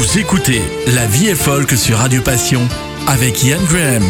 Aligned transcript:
Vous 0.00 0.18
écoutez 0.18 0.62
La 0.94 1.06
vie 1.06 1.26
est 1.26 1.34
folk 1.34 1.72
sur 1.72 1.98
Radio 1.98 2.22
Passion 2.22 2.62
avec 3.06 3.44
Ian 3.44 3.58
Graham. 3.68 4.02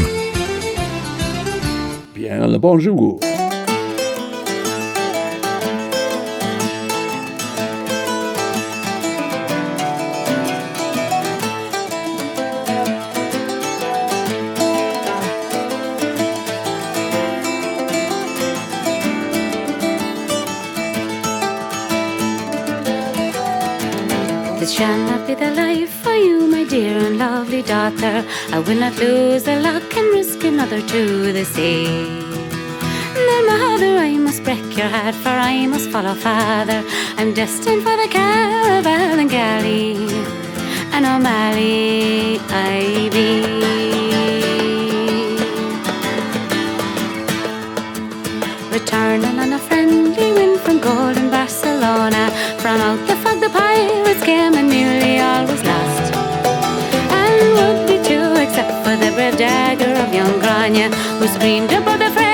Bien 2.15 2.47
le 2.47 2.59
bonjour. 2.59 3.19
I 28.53 28.59
will 28.59 28.81
not 28.81 28.97
lose 28.99 29.47
a 29.47 29.61
luck 29.61 29.97
and 29.97 30.13
risk 30.13 30.43
another 30.43 30.81
to 30.83 31.33
the 31.33 31.45
sea. 31.45 31.87
Then, 33.15 33.47
mother, 33.47 33.97
I 33.99 34.19
must 34.19 34.43
break 34.43 34.77
your 34.77 34.89
heart, 34.89 35.15
for 35.15 35.29
I 35.29 35.67
must 35.67 35.89
follow 35.91 36.15
father. 36.15 36.83
I'm 37.17 37.33
destined 37.33 37.85
for 37.85 37.97
the 37.97 38.09
caravel 38.11 39.21
and 39.23 39.31
galley, 39.31 39.95
and 40.93 41.07
O'Malley 41.07 42.41
I 42.51 43.09
be. 43.15 43.61
Returning 48.73 49.39
on 49.39 49.53
a 49.53 49.59
friendly 49.61 50.33
wind 50.33 50.59
from 50.61 50.81
golden 50.81 51.31
Barcelona, 51.31 52.31
from 52.59 52.81
out 52.81 53.10
We 60.31 60.37
who 61.19 61.27
screamed 61.27 61.73
above 61.73 61.99
the 61.99 62.11
fray. 62.11 62.30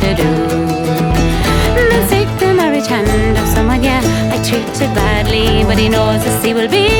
To 0.00 0.14
do. 0.14 0.30
Then 1.74 2.08
take 2.08 2.30
the 2.38 2.54
marriage 2.54 2.86
hand 2.86 3.36
of 3.36 3.48
someone, 3.48 3.82
yeah, 3.82 4.00
I 4.32 4.36
treated 4.48 4.94
badly, 4.94 5.64
but 5.64 5.78
he 5.78 5.88
knows 5.88 6.22
the 6.24 6.40
sea 6.40 6.54
will 6.54 6.68
be 6.68 6.97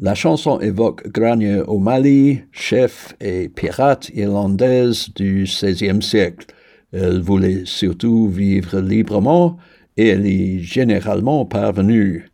La 0.00 0.14
chanson 0.14 0.58
évoque 0.58 1.06
Gragne 1.08 1.60
au 1.60 1.78
Mali, 1.78 2.40
chef 2.50 3.14
et 3.20 3.48
pirate 3.48 4.10
irlandaise 4.14 5.10
du 5.14 5.44
XVIe 5.44 6.02
siècle. 6.02 6.46
Elle 6.92 7.20
voulait 7.20 7.62
surtout 7.66 8.28
vivre 8.28 8.80
librement 8.80 9.58
et 9.96 10.08
elle 10.08 10.26
est 10.26 10.58
généralement 10.58 11.44
parvenue. 11.44 12.28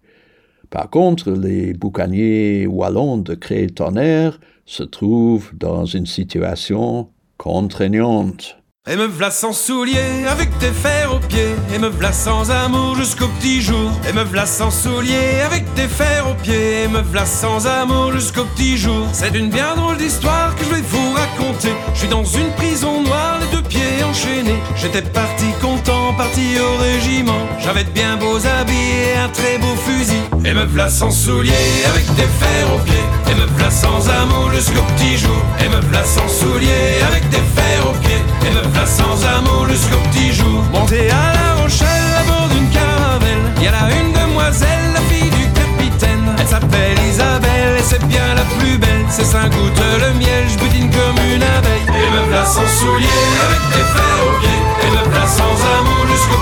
Par 0.70 0.88
contre, 0.88 1.32
les 1.32 1.75
boucaniers 1.75 2.66
wallons 2.66 3.19
de 3.19 3.34
Cré-Tonnerre 3.34 4.41
se 4.65 4.84
trouvent 4.84 5.53
dans 5.54 5.84
une 5.84 6.06
situation 6.06 7.09
contraignante. 7.37 8.59
Et 8.88 8.96
me 8.96 9.04
v'là 9.04 9.30
sans 9.30 9.52
souliers, 9.52 10.26
avec 10.26 10.56
des 10.56 10.72
fers 10.72 11.14
aux 11.14 11.18
pieds. 11.18 11.54
Et 11.74 11.78
me 11.78 11.88
v'là 11.88 12.12
sans 12.12 12.50
amour 12.50 12.96
jusqu'au 12.96 13.28
petit 13.28 13.60
jour. 13.60 13.91
Et 14.08 14.14
me 14.14 14.22
v'là 14.22 14.46
sans 14.46 14.70
souliers, 14.70 15.42
avec 15.44 15.70
des 15.74 15.86
fers 15.86 16.26
aux 16.26 16.34
pieds. 16.42 16.84
Et 16.84 16.88
me 16.88 17.00
v'là 17.00 17.26
sans 17.26 17.66
amour 17.66 18.10
jusqu'au 18.12 18.44
petit 18.44 18.78
jour. 18.78 19.06
C'est 19.12 19.34
une 19.36 19.50
bien 19.50 19.76
drôle 19.76 19.98
d'histoire 19.98 20.56
que 20.56 20.64
je 20.64 20.70
vais 20.70 20.80
vous 20.80 21.12
raconter. 21.12 21.74
Je 21.92 21.98
suis 21.98 22.08
dans 22.08 22.24
une 22.24 22.50
prison 22.52 23.02
noire, 23.02 23.38
les 23.40 23.54
deux 23.54 23.62
pieds 23.62 24.02
enchaînés. 24.02 24.58
J'étais 24.76 25.02
parti 25.02 25.44
content, 25.60 26.00
parti 26.12 26.59
au 26.59 26.76
régiment. 26.82 27.47
J'avais 27.59 27.84
de 27.84 27.91
bien 27.91 28.16
beaux 28.16 28.38
habits 28.38 28.72
et 28.75 29.19
un 29.19 29.28
très 29.28 29.59
beau 29.59 29.75
fusil. 29.76 30.22
Et 30.44 30.53
me 30.54 30.65
v'là 30.65 30.88
sans 30.88 31.10
souliers, 31.10 31.84
avec 31.91 32.06
des 32.15 32.28
fers 32.41 32.66
aux 32.75 32.78
pieds. 32.78 33.09
Et 33.31 33.34
me 33.34 33.47
v'là 33.47 33.71
sans 33.71 34.09
amour 34.09 34.50
jusqu'au 34.53 34.82
petit 34.97 35.19
jour. 35.19 35.43
Et 35.60 35.69
me 35.69 35.81
v'là 35.81 36.04
sans 36.04 36.28
souliers, 36.28 37.03
avec 37.06 37.28
des 37.31 37.44
fers 37.54 37.82
aux 37.88 37.99
pieds. 38.05 38.23
Et 38.46 38.50
me 38.55 38.62
v'là 38.73 38.87
sans 38.87 39.25
amour 39.37 39.69
jusqu'au 39.69 39.99
petit 40.11 40.32
jour. 40.32 40.62
Monté 40.73 41.11
à 41.11 41.34
La 41.34 41.62
Rochelle 41.62 42.12
à 42.19 42.23
bord 42.25 42.49
d'une 42.49 42.69
caravelle. 42.70 43.44
Y 43.61 43.69
a 43.69 43.73
là 43.73 43.88
une 44.00 44.12
demoiselle, 44.12 44.87
la 44.94 45.00
fille 45.02 45.31
du 45.31 45.46
capitaine. 45.52 46.34
Elle 46.38 46.49
s'appelle 46.49 46.99
Isabelle 47.08 47.76
et 47.79 47.82
c'est 47.82 48.05
bien 48.06 48.34
la 48.34 48.44
plus 48.58 48.79
belle. 48.79 49.05
Ses 49.11 49.25
seins 49.25 49.49
goûtent 49.49 49.90
le 50.00 50.14
miel, 50.19 50.44
je 50.49 50.58
butine 50.58 50.90
comme 50.90 51.19
une 51.34 51.43
abeille. 51.43 51.87
Et 51.88 52.11
me 52.11 52.31
v'là 52.31 52.44
sans 52.44 52.67
souliers, 52.67 53.29
avec 53.46 53.62
des 53.76 53.84
fers 53.94 54.20
aux 54.26 54.40
pieds. 54.40 54.59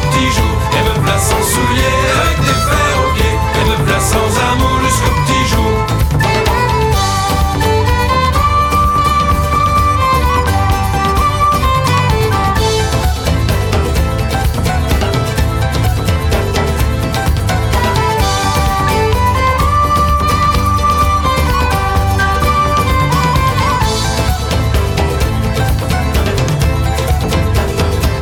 Petit 0.02 0.28
jour. 0.36 0.54
Et 0.76 0.82
me 0.86 0.94
v'là 1.02 1.18
sans 1.18 1.42
souliers, 1.42 2.00
avec 2.22 2.38
des 2.40 2.58
fers 2.68 2.96
aux 3.02 3.12
pieds. 3.16 3.38
Et 3.58 3.64
me 3.68 3.76
v'là 3.84 4.00
sans 4.00 4.30
amour 4.52 4.67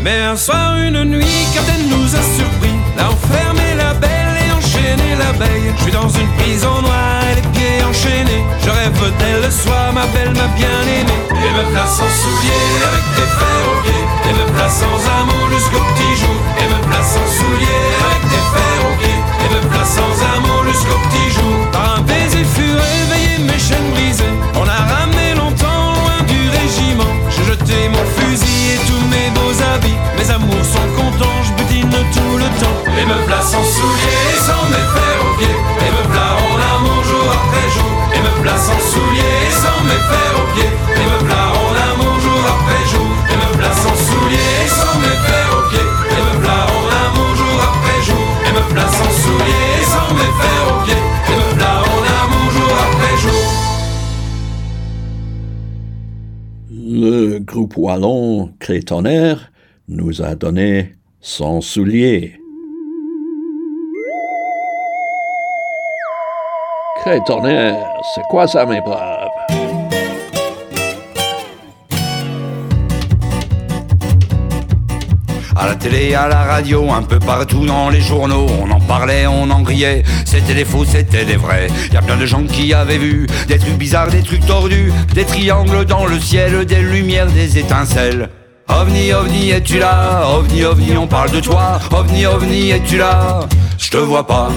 Mais 0.07 0.23
un 0.23 0.37
soir, 0.37 0.77
une 0.77 1.03
nuit, 1.03 1.49
quand 1.53 1.65
elle 1.75 1.89
nous 1.89 2.07
a 2.15 2.23
surpris, 2.39 2.79
l'a 2.97 3.11
enfermé 3.11 3.75
la 3.77 3.93
belle 3.95 4.39
et 4.39 4.53
enchaîné 4.53 5.17
l'abeille. 5.19 5.75
Je 5.77 5.83
suis 5.83 5.91
dans 5.91 6.09
une 6.09 6.31
prison 6.39 6.81
noire, 6.81 7.25
et 7.29 7.35
les 7.35 7.49
pieds 7.51 7.83
enchaînés. 7.83 8.45
Je 8.63 8.71
rêve 8.71 9.03
d'elle 9.19 9.43
le 9.43 9.51
soir, 9.51 9.93
ma 9.93 10.07
belle, 10.15 10.31
ma 10.31 10.47
bien-aimée. 10.55 11.23
Et 11.31 11.51
me 11.59 11.73
place 11.73 11.97
sans 11.99 12.13
souliers, 12.23 12.71
avec 12.87 13.05
des 13.19 13.31
fers 13.35 13.83
pieds. 13.83 14.31
Et 14.31 14.35
me 14.39 14.47
place 14.55 14.79
sans 14.79 15.01
amour 15.19 15.51
jusqu'au 15.51 15.83
petit 15.91 16.15
jour. 16.23 16.39
Me 33.07 33.15
place 33.27 33.51
sans 33.53 33.63
souliers, 33.63 34.35
sans 34.47 34.67
fers 34.67 35.21
aux 35.23 35.35
pieds. 35.39 35.59
Et 35.85 35.91
me 35.95 36.03
place 36.11 36.37
en 36.43 36.59
amour 36.75 37.01
jour 37.05 37.27
après 37.39 37.69
jour. 37.71 37.93
Et 38.15 38.21
me 38.21 38.33
place 38.43 38.67
sans 38.67 38.83
souliers, 38.83 39.51
sans 39.63 39.81
fers 40.11 40.35
aux 40.41 40.49
pieds. 40.55 40.73
Et 41.01 41.07
me 41.07 41.19
place 41.23 41.53
en 41.55 41.71
amour 41.87 42.15
jour 42.21 42.43
après 42.55 42.83
jour. 42.91 43.11
Et 43.31 43.37
me 43.39 43.49
place 43.57 43.79
sans 43.83 43.99
souliers, 44.07 44.67
sans 44.67 44.99
fers 45.27 45.51
aux 45.55 45.67
pieds. 45.71 45.89
Et 46.15 46.23
me 46.27 46.35
place 46.43 46.67
en 46.67 46.85
amour 47.07 47.31
jour 47.39 47.57
après 47.71 47.99
jour. 48.03 48.25
Et 48.47 48.53
me 48.57 48.63
place 48.75 48.95
sans 48.99 49.15
souliers, 49.23 49.79
sans 49.93 50.11
fers 50.41 50.65
aux 50.71 50.81
pieds. 50.85 51.05
Et 51.31 51.37
me 51.39 51.49
place 51.55 51.85
en 51.95 52.01
amour 52.23 52.47
jour 52.57 52.73
après 52.87 53.15
jour. 53.23 53.45
Le 56.71 57.39
groupe 57.39 57.77
wallon 57.77 58.53
Crétonnerre 58.59 59.53
nous 59.89 60.23
a 60.23 60.35
donné 60.35 60.97
Sans 61.21 61.61
souliers. 61.61 62.41
Crétonnerre, 67.07 67.77
c'est 68.17 68.23
quoi 68.29 68.49
ça, 68.49 68.67
mes 68.67 68.81
braves 68.81 69.29
À 75.55 75.69
la 75.69 75.77
télé, 75.77 76.17
à 76.17 76.27
la 76.27 76.43
radio, 76.43 76.91
un 76.91 77.03
peu 77.03 77.21
partout 77.21 77.65
dans 77.65 77.91
les 77.91 78.01
journaux, 78.01 78.49
on 78.61 78.69
en 78.73 78.81
parlait, 78.81 79.25
on 79.29 79.49
en 79.53 79.63
riait. 79.63 80.03
C'était 80.25 80.55
des 80.55 80.65
faux, 80.65 80.85
c'était 80.85 81.25
des 81.25 81.37
vrais. 81.37 81.69
Y 81.93 81.97
a 81.97 82.03
plein 82.03 82.17
de 82.17 82.27
gens 82.27 82.43
qui 82.43 82.75
avaient 82.75 82.99
vu 82.99 83.29
des 83.47 83.59
trucs 83.59 83.79
bizarres, 83.79 84.09
des 84.09 84.25
trucs 84.25 84.45
tordus, 84.45 84.93
des 85.15 85.25
triangles 85.25 85.85
dans 85.85 86.07
le 86.07 86.19
ciel, 86.19 86.65
des 86.65 86.81
lumières, 86.81 87.29
des 87.29 87.57
étincelles. 87.57 88.31
OVNI, 88.69 89.13
OVNI, 89.13 89.51
es-tu 89.51 89.79
là? 89.79 90.29
OVNI, 90.39 90.65
OVNI, 90.65 90.97
on 90.97 91.07
parle 91.07 91.31
de 91.31 91.39
toi. 91.39 91.79
OVNI, 91.93 92.27
OVNI, 92.27 92.71
es-tu 92.71 92.99
là? 92.99 93.39
Je 93.79 93.91
te 93.91 93.97
vois 93.97 94.27
pas. 94.27 94.51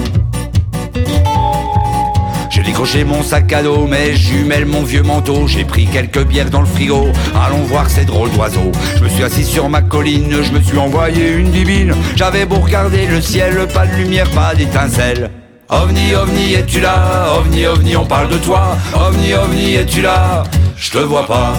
J'ai 2.60 2.66
décroché 2.66 3.04
mon 3.04 3.22
sac 3.22 3.50
à 3.54 3.62
dos, 3.62 3.86
mes 3.86 4.14
jumelles, 4.14 4.66
mon 4.66 4.82
vieux 4.82 5.02
manteau. 5.02 5.46
J'ai 5.46 5.64
pris 5.64 5.86
quelques 5.86 6.26
bières 6.26 6.50
dans 6.50 6.60
le 6.60 6.66
frigo. 6.66 7.08
Allons 7.34 7.62
voir 7.62 7.88
ces 7.88 8.04
drôles 8.04 8.30
d'oiseaux. 8.32 8.70
Je 8.96 9.02
me 9.02 9.08
suis 9.08 9.24
assis 9.24 9.46
sur 9.46 9.70
ma 9.70 9.80
colline, 9.80 10.42
je 10.42 10.52
me 10.52 10.60
suis 10.60 10.76
envoyé 10.76 11.32
une 11.32 11.50
divine. 11.50 11.94
J'avais 12.16 12.44
beau 12.44 12.56
regarder 12.56 13.06
le 13.06 13.22
ciel, 13.22 13.66
pas 13.72 13.86
de 13.86 13.96
lumière, 13.96 14.28
pas 14.32 14.54
d'étincelle. 14.54 15.30
OVNI, 15.70 16.14
OVNI, 16.14 16.52
es-tu 16.52 16.80
là? 16.80 17.32
OVNI, 17.38 17.66
OVNI, 17.66 17.96
on 17.96 18.04
parle 18.04 18.28
de 18.28 18.36
toi. 18.36 18.76
OVNI, 18.94 19.32
OVNI, 19.36 19.74
es-tu 19.76 20.02
là? 20.02 20.42
Je 20.76 20.90
te 20.90 20.98
vois 20.98 21.26
pas. 21.26 21.54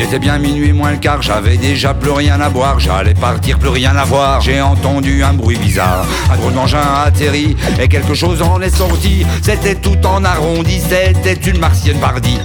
Il 0.00 0.06
était 0.06 0.18
bien 0.18 0.38
minuit 0.38 0.72
moins 0.72 0.92
le 0.92 0.96
quart, 0.96 1.20
j'avais 1.20 1.58
déjà 1.58 1.92
plus 1.92 2.10
rien 2.10 2.40
à 2.40 2.48
boire, 2.48 2.80
j'allais 2.80 3.12
partir 3.12 3.58
plus 3.58 3.68
rien 3.68 3.94
à 3.96 4.04
voir. 4.04 4.40
J'ai 4.40 4.58
entendu 4.62 5.22
un 5.22 5.34
bruit 5.34 5.58
bizarre, 5.58 6.06
un 6.32 6.38
drôle 6.38 6.54
d'engin 6.54 6.80
a 6.80 7.02
atterri 7.02 7.54
et 7.78 7.86
quelque 7.86 8.14
chose 8.14 8.40
en 8.40 8.62
est 8.62 8.74
sorti. 8.74 9.26
C'était 9.42 9.74
tout 9.74 9.98
en 10.06 10.24
arrondi, 10.24 10.80
c'était 10.80 11.50
une 11.50 11.58
martienne 11.58 11.98
pardie. 11.98 12.38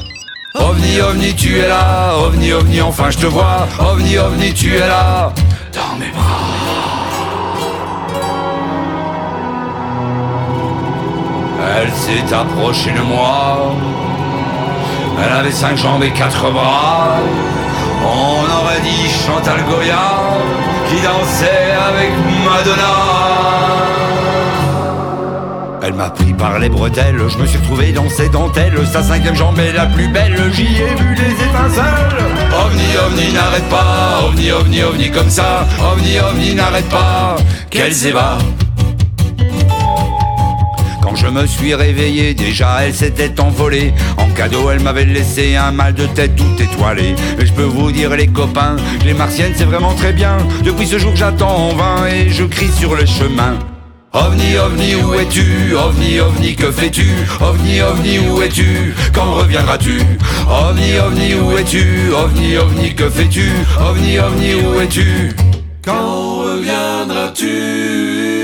OVNI, 0.56 1.00
OVNI, 1.00 1.34
tu 1.36 1.58
es 1.58 1.68
là, 1.70 2.18
OVNI, 2.26 2.52
OVNI, 2.52 2.82
enfin 2.82 3.10
je 3.10 3.20
te 3.20 3.26
vois. 3.26 3.70
OVNI, 3.80 4.18
OVNI, 4.18 4.54
tu 4.54 4.76
es 4.76 4.80
là, 4.80 5.32
dans 5.74 5.98
mes 5.98 6.12
bras. 6.12 6.42
Elle 11.78 11.94
s'est 11.94 12.36
approchée 12.36 12.92
de 12.92 13.02
moi. 13.02 13.76
Elle 15.24 15.34
avait 15.34 15.52
cinq 15.52 15.78
jambes 15.78 16.04
et 16.04 16.12
quatre 16.12 16.52
bras. 16.52 17.18
On 18.04 18.64
aurait 18.64 18.82
dit 18.82 19.10
Chantal 19.26 19.64
Goya 19.70 20.12
qui 20.90 21.02
dansait 21.02 21.74
avec 21.90 22.12
Madonna. 22.44 22.96
Elle 25.82 25.94
m'a 25.94 26.10
pris 26.10 26.34
par 26.34 26.58
les 26.58 26.70
bretelles, 26.70 27.22
je 27.28 27.38
me 27.38 27.46
suis 27.46 27.60
retrouvé 27.60 27.92
dans 27.92 28.10
ses 28.10 28.30
dentelles. 28.30 28.76
Sa 28.92 29.04
cinquième 29.04 29.36
jambe 29.36 29.60
est 29.60 29.72
la 29.72 29.86
plus 29.86 30.08
belle, 30.08 30.52
j'y 30.52 30.64
ai 30.64 30.96
vu 30.96 31.16
les 31.16 31.32
étincelles. 31.32 32.26
OVNI, 32.52 32.98
OVNI, 33.06 33.34
n'arrête 33.34 33.70
pas. 33.70 34.22
OVNI, 34.28 34.52
OVNI, 34.52 34.84
OVNI 34.84 35.12
comme 35.12 35.30
ça. 35.30 35.68
OVNI, 35.80 36.20
OVNI, 36.20 36.56
n'arrête 36.56 36.90
pas. 36.90 37.36
Quels 37.70 38.08
ébats. 38.08 38.40
Je 41.16 41.28
me 41.28 41.48
suis 41.48 41.74
réveillé, 41.74 42.34
déjà 42.34 42.84
elle 42.84 42.94
s'était 42.94 43.40
envolée. 43.40 43.94
En 44.18 44.30
cadeau, 44.30 44.70
elle 44.70 44.82
m'avait 44.82 45.06
laissé 45.06 45.56
un 45.56 45.72
mal 45.72 45.94
de 45.94 46.06
tête 46.08 46.36
tout 46.36 46.56
étoilé. 46.62 47.16
Et 47.40 47.46
je 47.46 47.54
peux 47.54 47.64
vous 47.64 47.92
dire, 47.92 48.16
les 48.16 48.28
copains, 48.28 48.76
les 49.06 49.14
martiennes, 49.14 49.54
c'est 49.56 49.66
vraiment 49.66 49.94
très 49.94 50.14
bien. 50.14 50.38
Depuis 50.64 50.86
ce 50.88 51.00
jour, 51.00 51.16
j'attends 51.16 51.56
en 51.56 51.76
vain 51.76 52.06
et 52.08 52.30
je 52.30 52.44
crie 52.44 52.72
sur 52.72 52.96
le 52.96 53.06
chemin. 53.06 53.58
OVNI, 54.14 54.58
OVNI, 54.58 54.96
où 54.96 55.14
es-tu? 55.16 55.76
OVNI, 55.76 56.20
OVNI, 56.22 56.56
que 56.56 56.72
fais-tu? 56.72 57.08
OVNI, 57.42 57.82
OVNI, 57.82 58.20
où 58.30 58.42
es-tu? 58.42 58.94
Quand 59.14 59.34
reviendras-tu? 59.34 60.00
OVNI, 60.48 61.00
OVNI, 61.00 61.36
où 61.36 61.58
es-tu? 61.58 62.14
OVNI, 62.14 62.58
OVNI, 62.58 62.96
que 62.96 63.10
fais-tu? 63.10 63.52
OVNI, 63.78 64.20
OVNI, 64.20 64.56
où 64.56 64.80
es-tu? 64.80 65.36
Quand 65.84 66.44
reviendras-tu? 66.44 68.35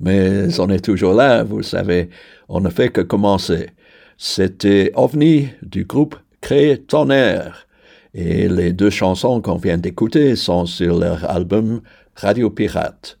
Mais 0.00 0.58
on 0.60 0.68
est 0.68 0.84
toujours 0.84 1.14
là, 1.14 1.42
vous 1.42 1.62
savez, 1.62 2.10
on 2.48 2.60
ne 2.60 2.70
fait 2.70 2.90
que 2.90 3.00
commencer. 3.00 3.70
C'était 4.16 4.92
OVNI 4.94 5.48
du 5.62 5.84
groupe 5.84 6.16
Crée 6.40 6.82
ton 6.86 7.08
air. 7.10 7.66
Et 8.12 8.48
les 8.48 8.72
deux 8.72 8.90
chansons 8.90 9.40
qu'on 9.40 9.56
vient 9.56 9.78
d'écouter 9.78 10.36
sont 10.36 10.66
sur 10.66 10.98
leur 10.98 11.28
album 11.28 11.80
Radio 12.16 12.50
Pirate. 12.50 13.18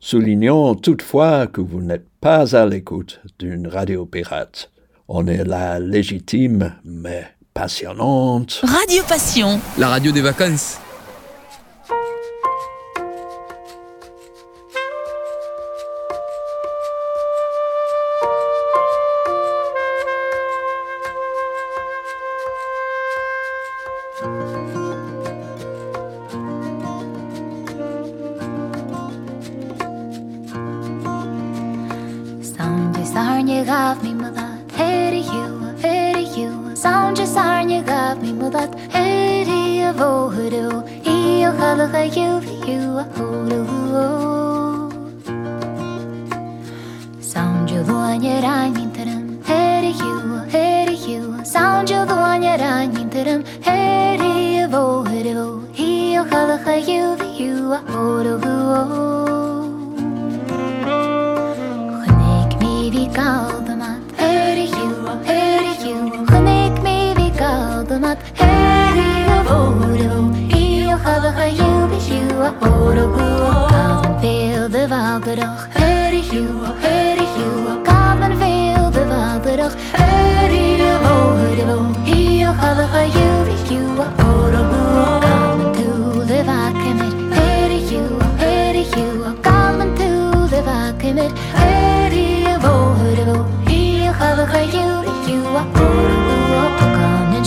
Soulignons 0.00 0.74
toutefois 0.74 1.46
que 1.46 1.62
vous 1.62 1.80
n'êtes 1.80 2.06
pas 2.20 2.54
à 2.54 2.66
l'écoute 2.66 3.22
d'une 3.38 3.66
radio 3.66 4.04
pirate. 4.04 4.70
On 5.08 5.26
est 5.26 5.44
la 5.44 5.80
légitime 5.80 6.74
mais 6.84 7.24
passionnante. 7.54 8.60
Radio 8.64 9.02
Passion. 9.08 9.58
La 9.78 9.88
radio 9.88 10.12
des 10.12 10.20
vacances. 10.20 10.78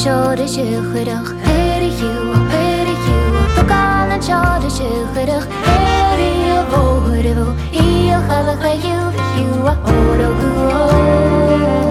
çore 0.04 0.48
şıhırık 0.48 1.36
Heri 1.46 1.86
yu, 1.86 2.36
heri 2.52 2.90
yu 2.90 3.18
you, 3.70 4.22
çore 4.22 4.70
şıhırık 4.70 5.48
Heri 5.66 6.30
yu, 6.50 6.58
have 8.30 8.48
a 8.48 8.68
you, 8.88 9.14
you 9.40 9.68
are 9.68 9.78
yu 9.78 9.88
Orogu, 9.88 10.50
orogu 10.74 11.87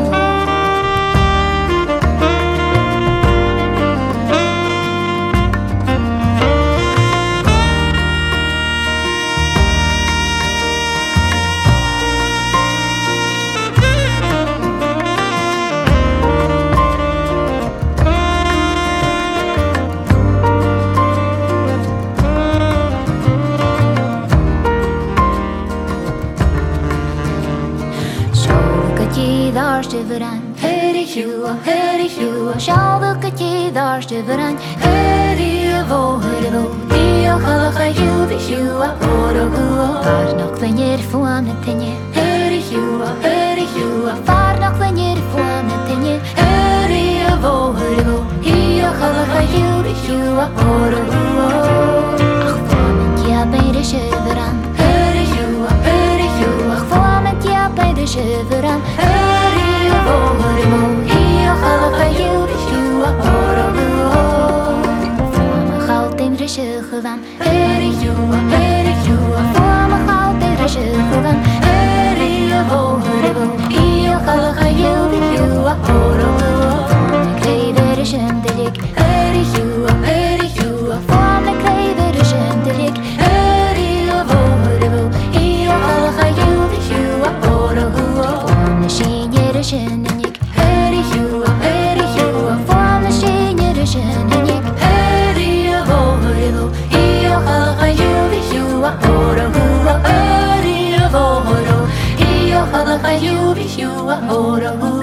hua, 31.25 31.56
heri 31.64 32.08
hua, 32.08 32.54
shalva 32.58 33.11
kati 33.23 33.70
darsh 33.73 34.06
te 34.06 34.20
varan, 34.23 34.58
heri 34.85 35.73
vo, 35.88 36.00
heri 36.25 36.50
vo, 36.54 36.62
dia 36.90 37.37
halakha 37.44 37.87
hilvi 37.99 38.38
hua, 38.49 38.88
oro 39.12 39.46
hua, 39.54 39.87
var 40.06 40.37
nok 40.40 40.58
venir 40.61 40.99
fuam 41.11 41.49
tenye, 41.64 41.94
heri 42.18 42.61
hua, 42.68 43.08
heri 43.25 43.66
hua, 43.75 44.14
var 44.28 44.54
nok 44.61 44.78
venir 44.82 45.18
fuam 45.32 45.73
tenye, 45.88 46.14
heri 46.42 47.04
vo, 47.42 47.54
heri 47.80 48.04
vo, 48.11 48.18
dia 48.46 48.92
halakha 49.00 49.42
hilvi 49.54 49.94
hua, 50.06 50.46
oro 50.76 51.02
hua, 51.11 51.50
ach 52.49 52.58
fuam 52.68 52.99
kia 53.18 53.44
beire 53.52 53.85
shvaran, 53.92 54.64
heri 54.82 55.26
hua, 55.35 55.76
heri 55.90 56.28
hua, 56.38 56.80
fuam 56.90 57.30
kia 57.42 57.68
beire 57.80 58.06
shvaran, 58.14 58.80
heri 58.99 59.15
over 61.64 62.08
you 62.20 62.34
You 62.72 63.04
are 63.04 63.16
more 63.16 63.58
of 63.64 63.72
the 63.78 63.86
world 63.98 64.84
For 65.34 65.52
my 65.70 65.78
heart 65.86 66.20
in 66.20 66.36
Rishikovan 66.36 67.18
Eri 67.40 67.90
you 68.02 68.12
are, 68.12 68.46
eri 68.60 68.94
you 69.06 69.18
are 69.38 69.48
For 69.54 69.78
my 69.92 69.98
heart 70.08 70.42
in 70.42 70.54
Rishikovan 70.62 71.38
Eri 71.64 72.30
you 72.50 72.60
are, 72.72 73.00
eri 73.16 73.30
you 73.32 73.44
are 73.44 73.60
И 73.70 74.04
я 74.04 74.18
халаха 74.26 74.68
you, 74.82 74.96
you 75.36 75.46
are 75.72 75.78
more 75.86 76.20
of 76.26 76.34
the 76.40 76.50
world 76.60 76.86
For 76.90 77.04
my 77.25 77.32
kreyveri 77.40 78.06
şimdilik 78.06 78.75
Eri 78.96 79.42
you 79.54 79.86
are, 79.90 80.00
eri 80.16 80.48
you 80.58 80.70
are 80.92 81.02
For 81.08 81.36
my 81.46 81.54
kreyveri 81.62 82.25
şimdilik 82.32 82.96
Eri 83.30 83.88
you 84.06 84.12
are, 84.12 84.70
eri 84.72 84.86
you 84.86 85.04
are 85.04 85.40
И 85.40 85.64
я 85.64 85.78
халаха 85.86 86.28
you, 86.40 86.54
you 86.90 87.25
are 87.25 87.36
more 87.44 87.78
of 87.84 87.90
the 87.96 88.06
a 103.16 103.20
chalacha 103.20 103.64
hiú 103.76 104.11
a 104.11 104.95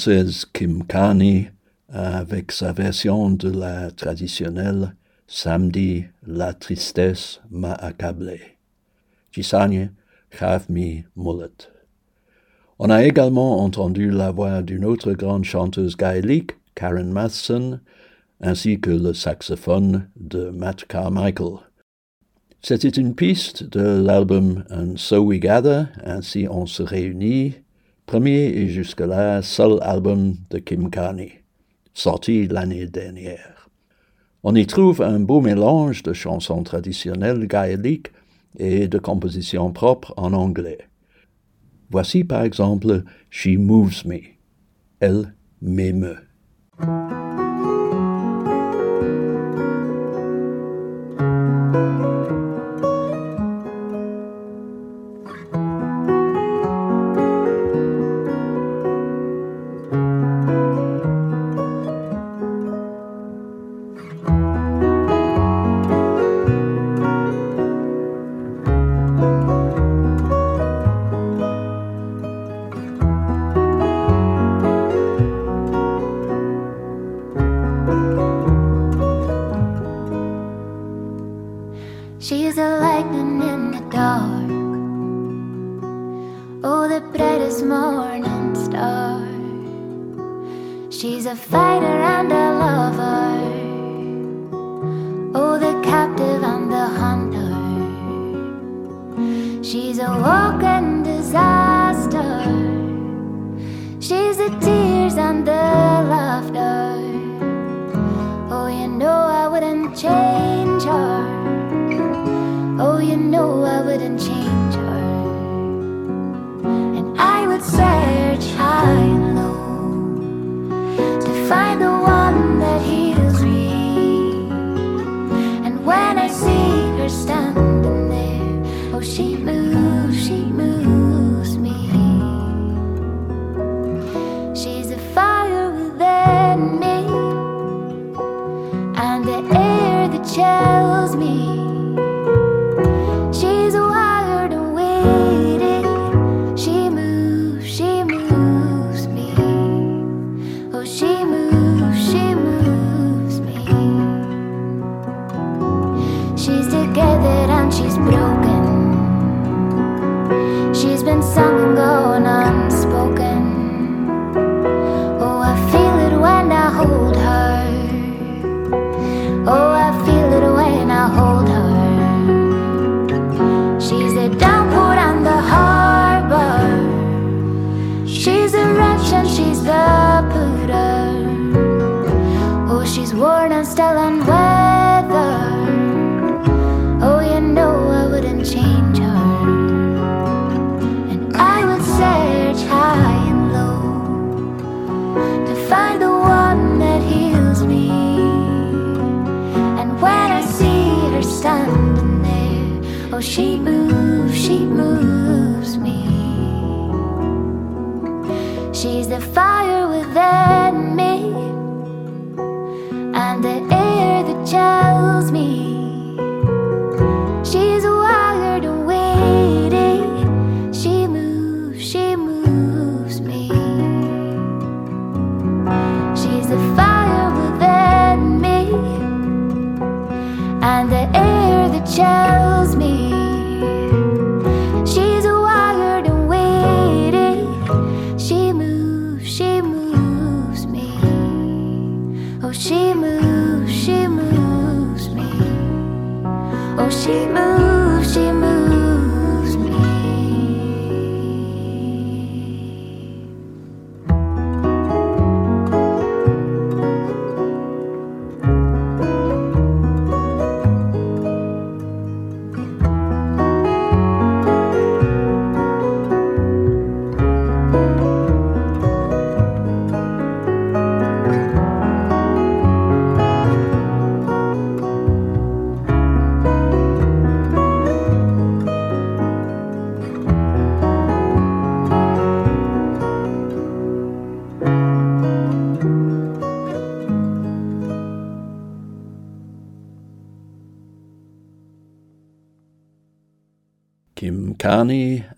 L'écossaise 0.00 0.46
Kim 0.54 0.84
Kani 0.86 1.48
avec 1.92 2.52
sa 2.52 2.72
version 2.72 3.28
de 3.28 3.50
la 3.50 3.90
traditionnelle 3.90 4.94
Samedi, 5.26 6.06
la 6.26 6.54
tristesse 6.54 7.42
m'a 7.50 7.74
accablé. 7.74 8.40
Chisagne, 9.30 9.90
Chavmi 10.30 11.04
Mullet. 11.16 11.68
On 12.78 12.88
a 12.88 13.04
également 13.04 13.62
entendu 13.62 14.10
la 14.10 14.30
voix 14.30 14.62
d'une 14.62 14.86
autre 14.86 15.12
grande 15.12 15.44
chanteuse 15.44 15.98
gaélique, 15.98 16.52
Karen 16.74 17.12
Matheson, 17.12 17.80
ainsi 18.40 18.80
que 18.80 18.90
le 18.90 19.12
saxophone 19.12 20.08
de 20.18 20.48
Matt 20.48 20.86
Carmichael. 20.86 21.58
C'était 22.62 22.88
une 22.88 23.14
piste 23.14 23.64
de 23.64 24.02
l'album 24.02 24.64
And 24.70 24.96
So 24.96 25.18
We 25.18 25.40
Gather, 25.40 25.84
ainsi 26.02 26.46
on 26.48 26.64
se 26.64 26.82
réunit, 26.82 27.56
premier 28.10 28.48
et 28.48 28.66
jusque-là 28.66 29.40
seul 29.40 29.78
album 29.82 30.34
de 30.50 30.58
Kim 30.58 30.90
Carney, 30.90 31.44
sorti 31.94 32.48
l'année 32.48 32.86
dernière. 32.86 33.68
On 34.42 34.56
y 34.56 34.66
trouve 34.66 35.00
un 35.00 35.20
beau 35.20 35.40
mélange 35.40 36.02
de 36.02 36.12
chansons 36.12 36.64
traditionnelles 36.64 37.46
gaéliques 37.46 38.10
et 38.58 38.88
de 38.88 38.98
compositions 38.98 39.70
propres 39.70 40.12
en 40.16 40.32
anglais. 40.32 40.88
Voici 41.88 42.24
par 42.24 42.42
exemple 42.42 43.04
She 43.30 43.50
Moves 43.56 44.04
Me. 44.04 44.18
Elle 44.98 45.32
m'émeut. 45.62 46.29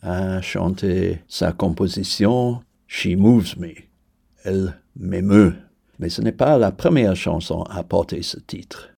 A 0.02 0.40
chanté 0.40 1.20
sa 1.26 1.52
composition 1.52 2.62
She 2.86 3.16
Moves 3.16 3.58
Me. 3.58 3.74
Elle 4.44 4.74
m'émeut. 4.96 5.54
Mais 5.98 6.10
ce 6.10 6.22
n'est 6.22 6.30
pas 6.30 6.58
la 6.58 6.70
première 6.70 7.16
chanson 7.16 7.64
à 7.64 7.82
porter 7.82 8.22
ce 8.22 8.38
titre. 8.38 8.90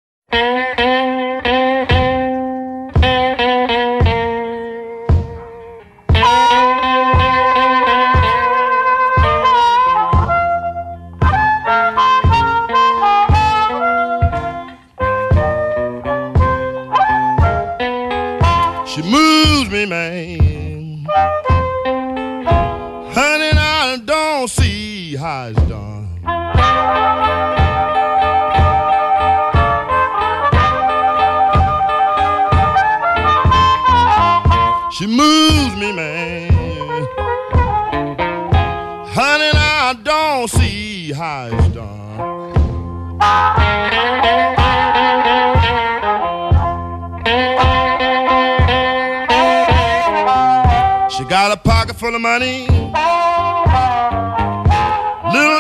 Got 51.33 51.51
a 51.51 51.57
pocket 51.57 51.97
full 51.97 52.14
of 52.14 52.21
money. 52.21 52.66
Little 52.68 52.92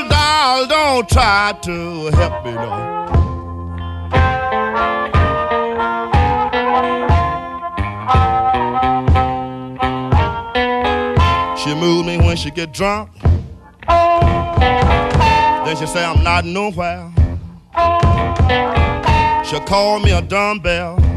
doll, 0.06 0.66
don't 0.66 1.08
try 1.08 1.58
to 1.62 2.10
help 2.12 2.44
me, 2.44 2.52
no. 2.52 2.92
She 11.56 11.74
moves 11.74 12.06
me 12.06 12.18
when 12.18 12.36
she 12.36 12.50
get 12.50 12.74
drunk. 12.74 13.08
Then 13.88 15.76
she 15.78 15.86
say 15.86 16.04
I'm 16.04 16.22
not 16.22 16.44
nowhere. 16.44 17.10
She'll 19.46 19.64
call 19.64 20.00
me 20.00 20.10
a 20.12 20.20
dumbbell. 20.20 21.11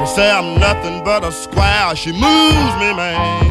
She 0.00 0.06
say 0.06 0.30
I'm 0.30 0.58
nothing 0.58 1.04
but 1.04 1.24
a 1.24 1.30
square. 1.30 1.94
She 1.94 2.10
moves 2.10 2.74
me, 2.80 2.94
man. 2.96 3.50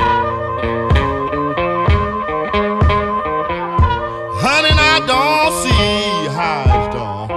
Honey, 4.41 4.73
I 4.73 4.99
don't 5.05 5.53
see 5.61 6.27
how 6.33 6.63
it's 6.75 6.89
done. 6.95 7.29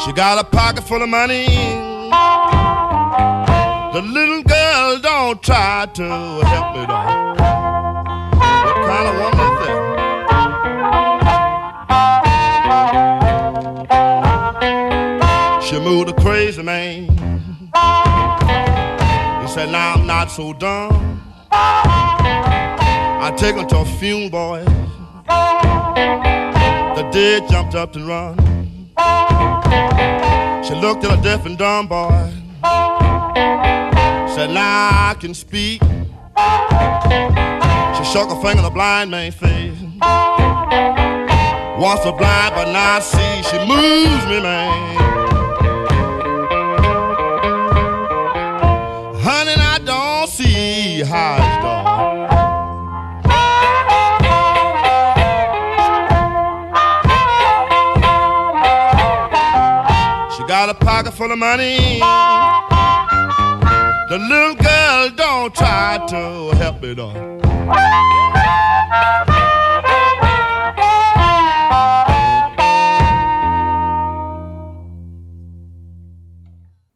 She 0.00 0.12
got 0.12 0.38
a 0.40 0.44
pocket 0.44 0.82
full 0.82 1.00
of 1.00 1.08
money. 1.08 1.46
The 3.92 4.02
little 4.02 4.42
girl 4.42 4.98
don't 4.98 5.40
try 5.44 5.86
to 5.94 6.08
help 6.08 6.74
me, 6.74 6.86
though. 6.86 7.36
What 8.64 8.76
kind 8.88 9.06
of 9.06 9.14
woman 9.14 9.49
She 15.70 15.78
moved 15.78 16.10
a 16.10 16.12
crazy 16.14 16.64
man. 16.64 17.04
He 19.40 19.46
said, 19.46 19.70
Now 19.70 19.94
I'm 19.94 20.04
not 20.04 20.28
so 20.28 20.52
dumb. 20.52 21.22
I 21.52 23.32
take 23.36 23.54
him 23.54 23.68
to 23.68 23.78
a 23.78 23.84
funeral, 23.84 24.30
boy. 24.30 24.64
The 26.96 27.08
dead 27.12 27.48
jumped 27.48 27.76
up 27.76 27.94
and 27.94 28.08
run. 28.08 28.36
She 30.64 30.74
looked 30.74 31.04
at 31.04 31.16
a 31.16 31.22
deaf 31.22 31.46
and 31.46 31.56
dumb 31.56 31.86
boy. 31.86 32.10
Said, 34.34 34.50
Now 34.50 34.90
I 34.90 35.14
can 35.20 35.34
speak. 35.34 35.80
She 37.94 38.04
shook 38.12 38.28
a 38.28 38.34
finger 38.42 38.58
in 38.58 38.64
the 38.64 38.72
blind 38.74 39.12
man's 39.12 39.36
face. 39.36 39.78
Once 41.78 42.04
a 42.04 42.10
blind, 42.10 42.56
but 42.56 42.72
now 42.72 42.96
I 42.96 43.00
see 43.00 43.42
she 43.48 43.58
moves 43.68 44.26
me, 44.26 44.40
man. 44.42 45.19
How 51.02 51.36
it's 51.36 51.56
done. 51.64 51.86
She 60.36 60.42
got 60.46 60.68
a 60.68 60.74
pocket 60.74 61.12
full 61.12 61.30
of 61.32 61.38
money. 61.38 62.00
The 64.08 64.18
little 64.18 64.54
girl 64.54 65.10
don't 65.10 65.54
try 65.54 66.04
to 66.08 66.56
help 66.56 66.82
me 66.82 66.94
though. 66.94 67.38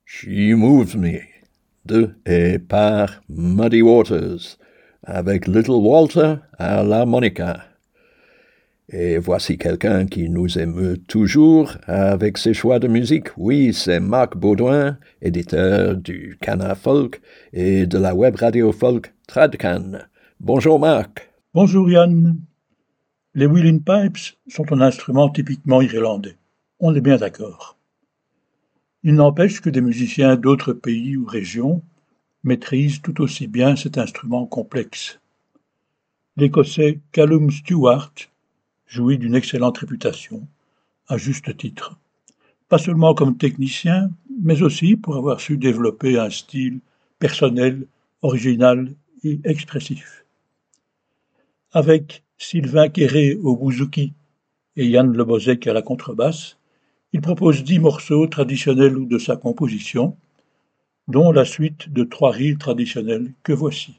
She 0.05 0.55
Moves 0.55 0.97
Me 0.97 1.34
de 1.87 2.11
et 2.27 2.59
par 2.59 3.23
Muddy 3.29 3.83
Waters 3.83 4.59
avec 5.03 5.47
Little 5.47 5.73
Walter 5.73 6.37
à 6.59 6.83
l'harmonica. 6.83 7.65
Et 8.91 9.19
voici 9.19 9.57
quelqu'un 9.57 10.07
qui 10.07 10.29
nous 10.29 10.59
émeut 10.59 10.99
toujours 10.99 11.73
avec 11.87 12.37
ses 12.37 12.53
choix 12.53 12.79
de 12.79 12.87
musique. 12.87 13.29
Oui, 13.37 13.73
c'est 13.73 13.99
Marc 14.01 14.37
Baudouin, 14.37 14.99
éditeur 15.23 15.97
du 15.97 16.37
Canard 16.41 16.77
Folk 16.77 17.21
et 17.53 17.87
de 17.87 17.99
la 17.99 18.15
web 18.15 18.37
radio 18.37 18.73
folk 18.73 19.15
Tradcan. 19.27 20.01
Bonjour 20.39 20.79
Marc. 20.79 21.31
Bonjour 21.55 21.91
Yann. 21.91 22.37
Les 23.35 23.47
Wheeling 23.47 23.83
Pipes 23.83 24.37
sont 24.49 24.71
un 24.73 24.81
instrument 24.81 25.31
typiquement 25.31 25.81
irlandais. 25.81 26.37
On 26.79 26.95
est 26.95 27.01
bien 27.01 27.17
d'accord. 27.17 27.79
Il 29.07 29.17
n'empêche 29.17 29.61
que 29.61 29.69
des 29.69 29.83
musiciens 29.83 30.35
d'autres 30.35 30.73
pays 30.73 31.19
ou 31.19 31.27
régions 31.27 31.83
maîtrisent 32.43 33.03
tout 33.03 33.21
aussi 33.21 33.47
bien 33.47 33.77
cet 33.77 33.99
instrument 33.99 34.47
complexe. 34.47 35.21
L'Écossais 36.39 37.01
Callum 37.13 37.51
Stewart 37.51 38.15
jouit 38.87 39.19
d'une 39.19 39.35
excellente 39.35 39.77
réputation, 39.77 40.49
à 41.07 41.19
juste 41.19 41.55
titre, 41.59 41.99
pas 42.71 42.79
seulement 42.79 43.15
comme 43.15 43.37
technicien, 43.37 44.11
mais 44.41 44.63
aussi 44.63 44.97
pour 44.97 45.17
avoir 45.17 45.39
su 45.39 45.59
développer 45.59 46.19
un 46.19 46.31
style 46.31 46.81
personnel, 47.19 47.87
original 48.23 48.91
et 49.23 49.39
expressif. 49.45 50.25
Avec 51.73 52.25
Sylvain 52.39 52.89
Quéré 52.89 53.35
au 53.35 53.55
bouzouki 53.55 54.15
et 54.77 54.87
Yann 54.87 55.15
Lebozek 55.15 55.67
à 55.67 55.75
la 55.75 55.83
contrebasse, 55.83 56.57
il 57.15 57.21
propose 57.21 57.63
dix 57.63 57.79
morceaux 57.79 58.27
traditionnels 58.27 58.99
ou 58.99 59.07
de 59.07 59.19
sa 59.19 59.37
composition, 59.37 60.17
dont 61.07 61.31
la 61.31 61.45
suite 61.45 61.93
de 61.93 62.03
trois 62.03 62.33
reels 62.33 62.59
traditionnels 62.59 63.33
que 63.45 63.53
voici. 63.53 63.95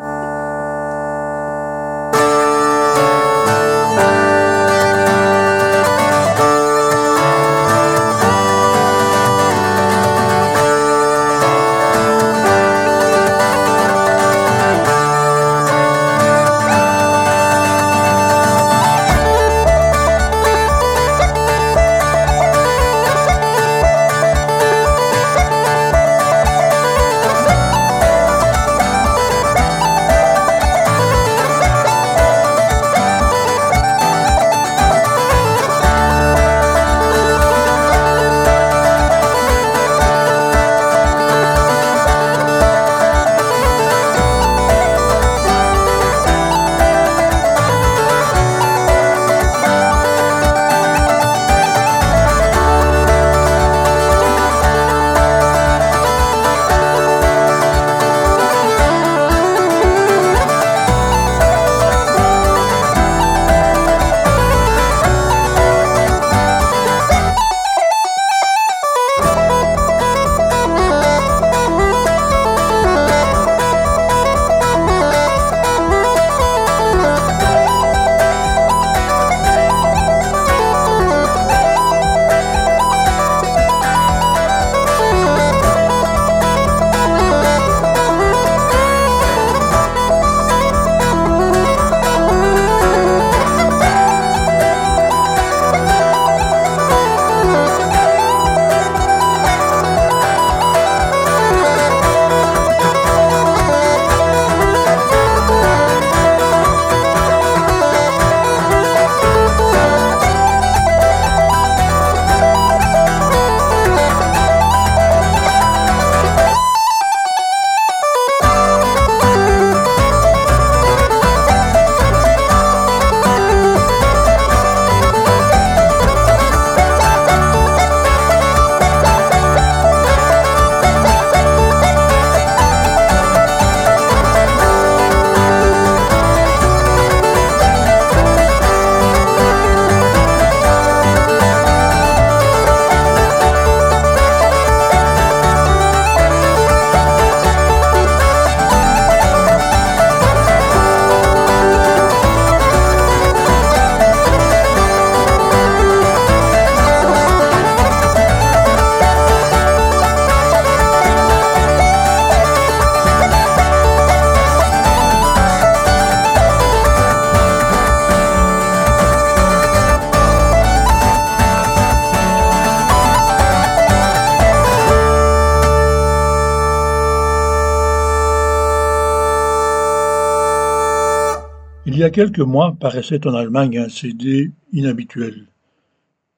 Quelques 182.15 182.39
mois 182.39 182.77
paraissait 182.79 183.27
en 183.27 183.33
Allemagne 183.33 183.77
un 183.77 183.89
CD 183.89 184.49
inhabituel, 184.71 185.47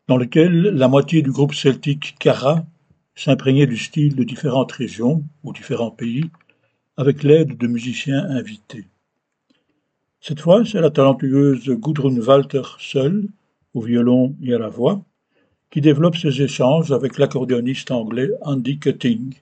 dans 0.08 0.18
lequel 0.18 0.60
la 0.74 0.88
moitié 0.88 1.22
du 1.22 1.32
groupe 1.32 1.54
celtique 1.54 2.16
Cara 2.18 2.66
s'imprégnait 3.14 3.68
du 3.68 3.78
style 3.78 4.16
de 4.16 4.24
différentes 4.24 4.72
régions 4.72 5.24
ou 5.44 5.54
différents 5.54 5.92
pays, 5.92 6.32
avec 6.98 7.22
l'aide 7.22 7.60
de 7.60 7.68
musiciens 7.68 8.26
invités. 8.28 8.88
Cette 10.20 10.40
fois, 10.40 10.66
c'est 10.66 10.82
la 10.82 10.90
talentueuse 10.90 11.70
Gudrun 11.70 12.18
Walter 12.22 12.64
seule, 12.80 13.28
au 13.76 13.82
violon 13.82 14.36
et 14.42 14.56
à 14.56 14.58
la 14.58 14.70
voix, 14.70 15.06
qui 15.70 15.80
développe 15.80 16.18
ses 16.18 16.42
échanges 16.42 16.92
avec 16.92 17.20
l'accordéoniste 17.20 17.92
anglais 17.92 18.32
Andy 18.42 18.80
Cutting 18.80 19.36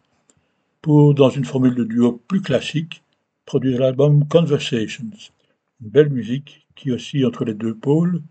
pour, 0.82 1.14
dans 1.14 1.30
une 1.30 1.46
formule 1.46 1.76
de 1.76 1.86
duo 1.86 2.22
plus 2.28 2.42
classique, 2.42 3.04
produire 3.46 3.80
l'album 3.80 4.28
Conversations, 4.28 5.06
une 5.82 5.90
belle 5.90 6.10
musique 6.10 6.68
qui 6.76 6.92
oscille 6.92 7.26
entre 7.26 7.46
les 7.46 7.54
deux 7.54 7.76
pôles 7.76 8.22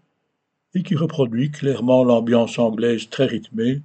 et 0.74 0.82
qui 0.82 0.96
reproduit 0.96 1.50
clairement 1.50 2.04
l'ambiance 2.04 2.58
anglaise 2.58 3.08
très 3.08 3.26
rythmée, 3.26 3.82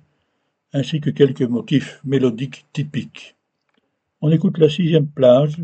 ainsi 0.74 1.02
que 1.02 1.10
quelques 1.10 1.42
motifs 1.42 2.00
mélodiques 2.04 2.66
typiques. 2.74 3.36
On 4.22 4.32
écoute 4.32 4.58
la 4.58 4.70
sixième 4.70 5.08
plage, 5.08 5.58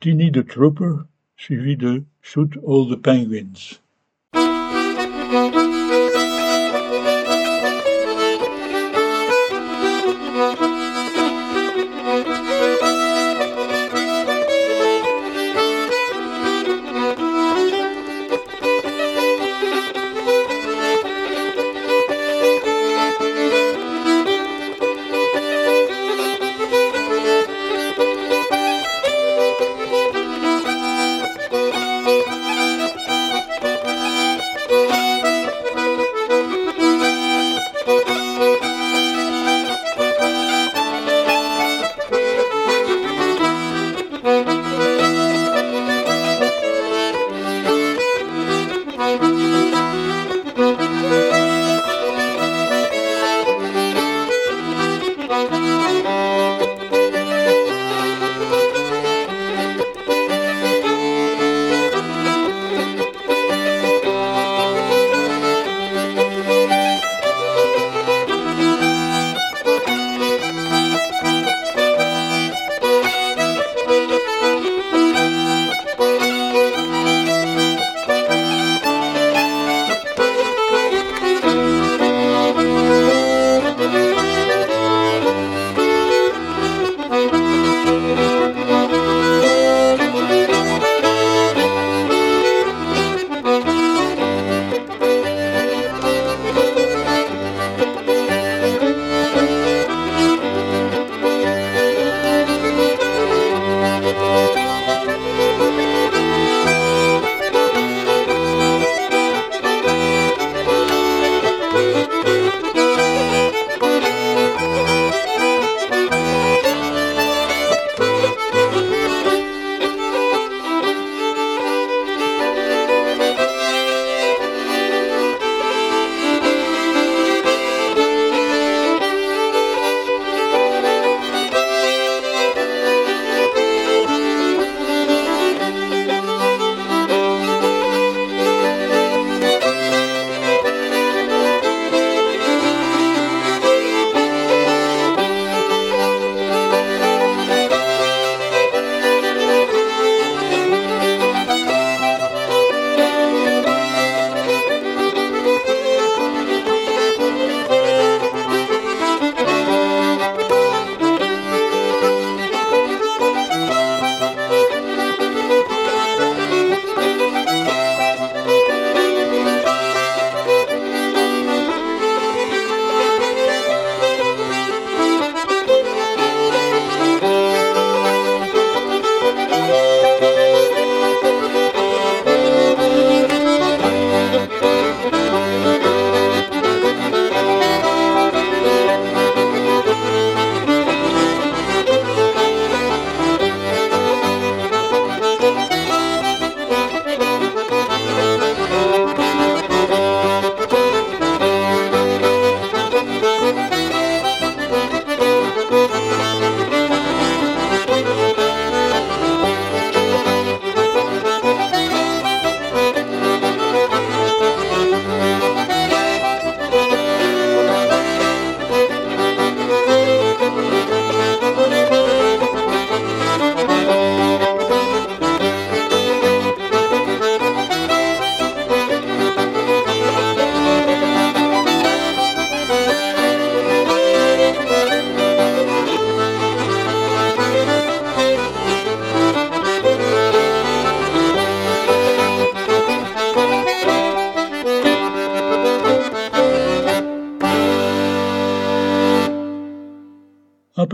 Tiny 0.00 0.32
the 0.32 0.46
Trooper, 0.46 1.04
suivi 1.36 1.76
de 1.76 2.02
Shoot 2.20 2.56
All 2.66 2.88
the 2.88 2.96
Penguins. 2.96 3.80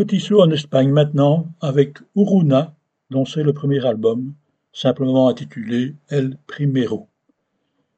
Petit 0.07 0.33
en 0.35 0.51
Espagne 0.53 0.91
maintenant 0.91 1.49
avec 1.61 1.99
Uruna, 2.15 2.75
dont 3.11 3.25
c'est 3.25 3.43
le 3.43 3.53
premier 3.53 3.85
album, 3.85 4.35
simplement 4.73 5.29
intitulé 5.29 5.97
El 6.09 6.39
Primero. 6.47 7.09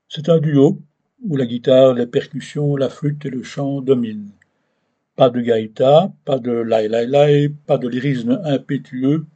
C'est 0.09 0.31
un 0.31 0.39
duo 0.39 0.81
où 1.23 1.37
la 1.37 1.45
guitare, 1.45 1.93
les 1.93 2.07
percussions, 2.07 2.77
la 2.77 2.89
flûte 2.89 3.27
et 3.27 3.31
le 3.31 3.43
chant 3.43 3.83
dominent. 3.83 4.31
Pas 5.17 5.29
de 5.29 5.41
gaïta, 5.41 6.11
pas 6.25 6.39
de 6.39 6.53
lai 6.53 6.89
lai 6.89 7.07
lai, 7.07 7.51
pas 7.67 7.77
de 7.77 7.89
lyrisme 7.89 8.41
impétueux 8.45 9.27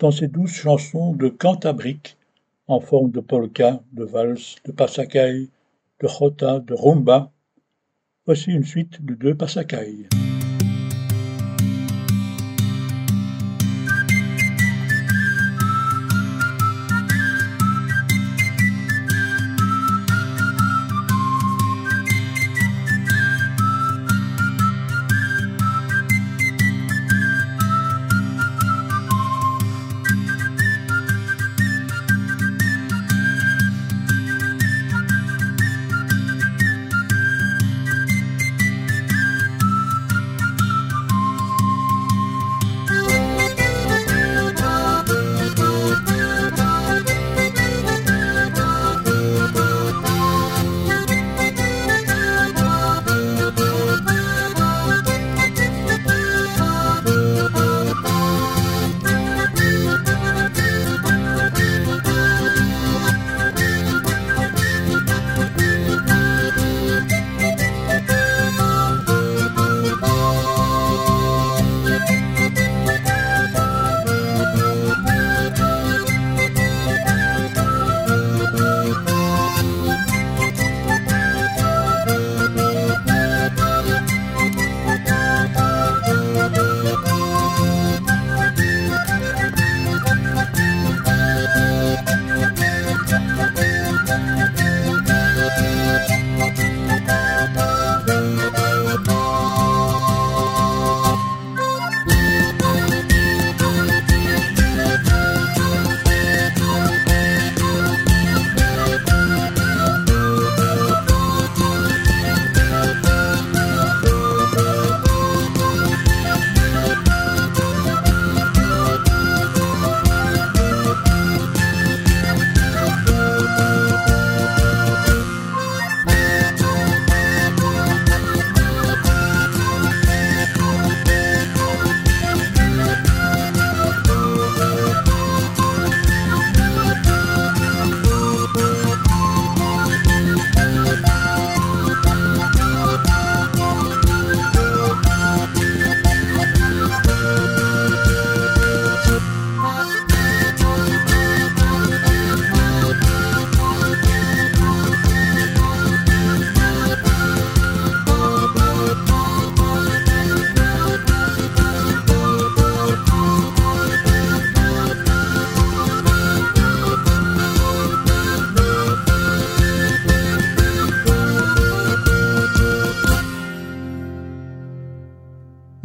dans 0.00 0.10
ces 0.10 0.26
douces 0.26 0.54
chansons 0.54 1.14
de 1.14 1.28
cantabrique 1.28 2.16
en 2.66 2.80
forme 2.80 3.12
de 3.12 3.20
polka, 3.20 3.80
de 3.92 4.04
valse, 4.04 4.56
de 4.64 4.72
passacaille, 4.72 5.48
de 6.00 6.08
jota, 6.08 6.58
de 6.58 6.74
rumba. 6.74 7.30
Voici 8.26 8.50
une 8.50 8.64
suite 8.64 9.04
de 9.04 9.14
deux 9.14 9.36
passacailles. 9.36 10.08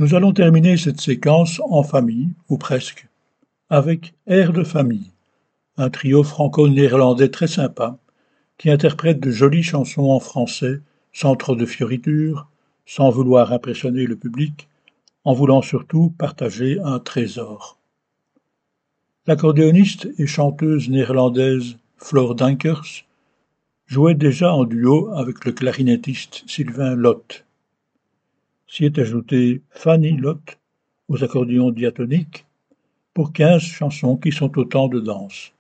Nous 0.09 0.15
allons 0.15 0.33
terminer 0.33 0.75
cette 0.75 1.01
séquence 1.01 1.61
en 1.69 1.83
famille, 1.83 2.29
ou 2.49 2.57
presque, 2.57 3.07
avec 3.69 4.15
Air 4.25 4.53
de 4.53 4.63
famille, 4.63 5.11
un 5.77 5.91
trio 5.91 6.23
franco-néerlandais 6.23 7.29
très 7.29 7.45
sympa, 7.45 7.99
qui 8.57 8.71
interprète 8.71 9.19
de 9.19 9.29
jolies 9.29 9.61
chansons 9.61 10.09
en 10.09 10.19
français, 10.19 10.81
sans 11.13 11.35
trop 11.35 11.55
de 11.55 11.67
fioritures, 11.67 12.49
sans 12.87 13.11
vouloir 13.11 13.53
impressionner 13.53 14.07
le 14.07 14.15
public, 14.15 14.67
en 15.25 15.33
voulant 15.33 15.61
surtout 15.61 16.11
partager 16.17 16.79
un 16.83 16.97
trésor. 16.97 17.77
L'accordéoniste 19.27 20.09
et 20.17 20.25
chanteuse 20.25 20.89
néerlandaise 20.89 21.77
Flore 21.97 22.33
Dankers 22.33 23.05
jouait 23.85 24.15
déjà 24.15 24.55
en 24.55 24.65
duo 24.65 25.11
avec 25.13 25.45
le 25.45 25.51
clarinettiste 25.51 26.45
Sylvain 26.47 26.95
Lotte. 26.95 27.45
S'y 28.71 28.85
est 28.85 28.99
ajouté 28.99 29.63
Fanny 29.71 30.15
Lotte 30.15 30.59
aux 31.07 31.23
accordéons 31.23 31.71
diatoniques 31.71 32.45
pour 33.15 33.33
quinze 33.33 33.63
chansons 33.63 34.15
qui 34.15 34.31
sont 34.31 34.59
autant 34.59 34.87
de 34.87 34.99
danses. 34.99 35.53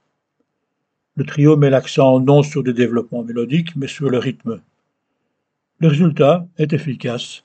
Le 1.15 1.25
trio 1.25 1.57
met 1.57 1.71
l'accent 1.71 2.19
non 2.19 2.43
sur 2.43 2.61
des 2.61 2.71
développements 2.71 3.23
mélodiques, 3.23 3.75
mais 3.75 3.87
sur 3.87 4.11
le 4.11 4.19
rythme. 4.19 4.61
Le 5.79 5.87
résultat 5.87 6.47
est 6.59 6.71
efficace, 6.71 7.43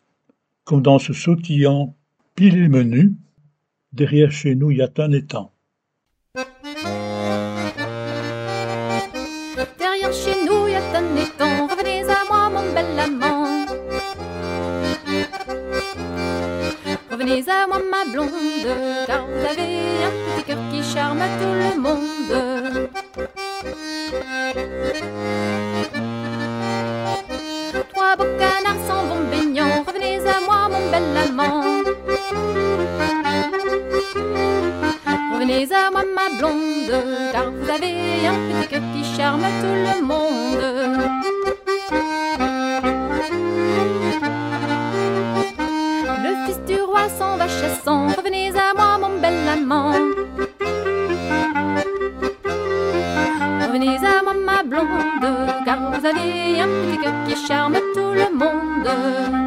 comme 0.64 0.82
dans 0.82 0.98
ce 0.98 1.14
sautillant 1.14 1.96
pile 2.34 2.58
et 2.58 2.68
menu, 2.68 3.14
derrière 3.94 4.32
chez 4.32 4.54
nous 4.54 4.70
Yatan 4.70 5.12
étant. 5.12 5.53
Revenez 17.24 17.48
à 17.48 17.66
moi, 17.66 17.78
ma 17.90 18.04
blonde, 18.12 18.28
car 19.06 19.24
vous 19.24 19.46
avez 19.46 20.04
un 20.04 20.10
petit 20.36 20.44
cœur 20.44 20.58
qui 20.70 20.82
charme 20.82 21.22
tout 21.40 21.54
le 21.54 21.80
monde. 21.80 22.90
Trois 27.94 28.16
beaux 28.16 28.36
canards 28.38 28.84
s'en 28.86 29.02
vont 29.06 29.24
baignant. 29.30 29.84
Revenez 29.86 30.18
à 30.18 30.38
moi, 30.44 30.68
mon 30.68 30.90
bel 30.90 31.16
amant. 31.26 31.62
Revenez 35.32 35.72
à 35.72 35.90
moi, 35.90 36.04
ma 36.14 36.28
blonde, 36.38 36.94
car 37.32 37.50
vous 37.50 37.70
avez 37.70 38.26
un 38.26 38.36
petit 38.50 38.68
cœur 38.68 38.82
qui 38.94 39.02
charme 39.16 39.46
tout 39.62 39.78
le 39.88 40.04
monde. 40.04 40.73
Revenez 48.34 48.58
à 48.58 48.74
moi, 48.74 48.98
mon 48.98 49.20
bel 49.20 49.48
amant. 49.48 49.92
Revenez 53.62 53.96
à 54.04 54.22
moi, 54.24 54.34
ma 54.34 54.62
blonde, 54.64 55.52
car 55.64 55.78
vous 55.92 56.04
avez 56.04 56.60
un 56.60 56.66
petit 56.66 56.98
cœur 57.00 57.12
qui 57.28 57.36
charme 57.46 57.74
tout 57.94 58.12
le 58.12 58.28
monde. 58.36 59.43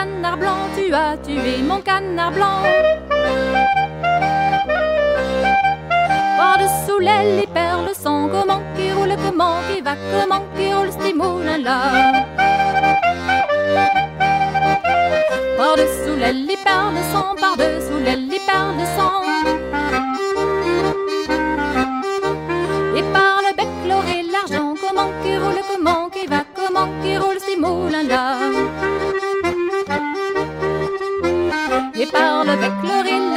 Canard 0.00 0.38
blanc, 0.38 0.62
tu 0.76 0.94
as 0.94 1.16
tué 1.18 1.62
mon 1.62 1.80
canard 1.80 2.32
blanc. 2.32 2.62
Par-dessous 6.38 7.00
l'aile, 7.00 7.36
les 7.40 7.46
perles 7.46 7.92
sont 7.94 8.28
comment 8.32 8.62
qui 8.76 8.92
roule, 8.92 9.14
comment 9.24 9.58
qui 9.68 9.80
va, 9.82 9.94
comment 10.12 10.42
qui 10.56 10.72
roule 10.72 10.92
ces 11.00 11.12
moulins-là. 11.12 11.80
Par-dessous 15.58 16.16
l'aile, 16.18 16.46
les 16.46 16.60
perles 16.68 17.02
sont, 17.12 17.34
par-dessous 17.42 18.00
l'aile, 18.04 18.26
les 18.26 18.42
perles 18.50 18.86
sont. 18.96 19.22
Et 22.98 23.04
par 23.14 23.36
le 23.46 23.52
bec, 23.58 23.72
l'or 23.88 24.04
et 24.16 24.22
l'argent, 24.32 24.74
comment 24.80 25.10
qui 25.22 25.36
roule, 25.36 25.62
comment 25.70 26.08
qui 26.08 26.26
va, 26.26 26.42
comment 26.58 26.88
qui 27.02 27.18
roule 27.18 27.40
ces 27.46 27.56
moulins-là. 27.56 28.59
Et 32.00 32.06
par 32.06 32.44
le 32.46 32.56
bec, 32.56 33.29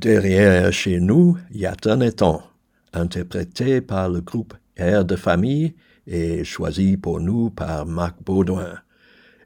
Derrière 0.00 0.72
chez 0.72 1.00
nous, 1.00 1.36
Yatan 1.50 2.02
étant, 2.02 2.44
interprété 2.92 3.80
par 3.80 4.08
le 4.08 4.20
groupe 4.20 4.54
Air 4.76 5.04
de 5.04 5.16
famille 5.16 5.74
et 6.06 6.44
choisi 6.44 6.96
pour 6.96 7.18
nous 7.18 7.50
par 7.50 7.84
Marc 7.84 8.14
Baudouin. 8.24 8.78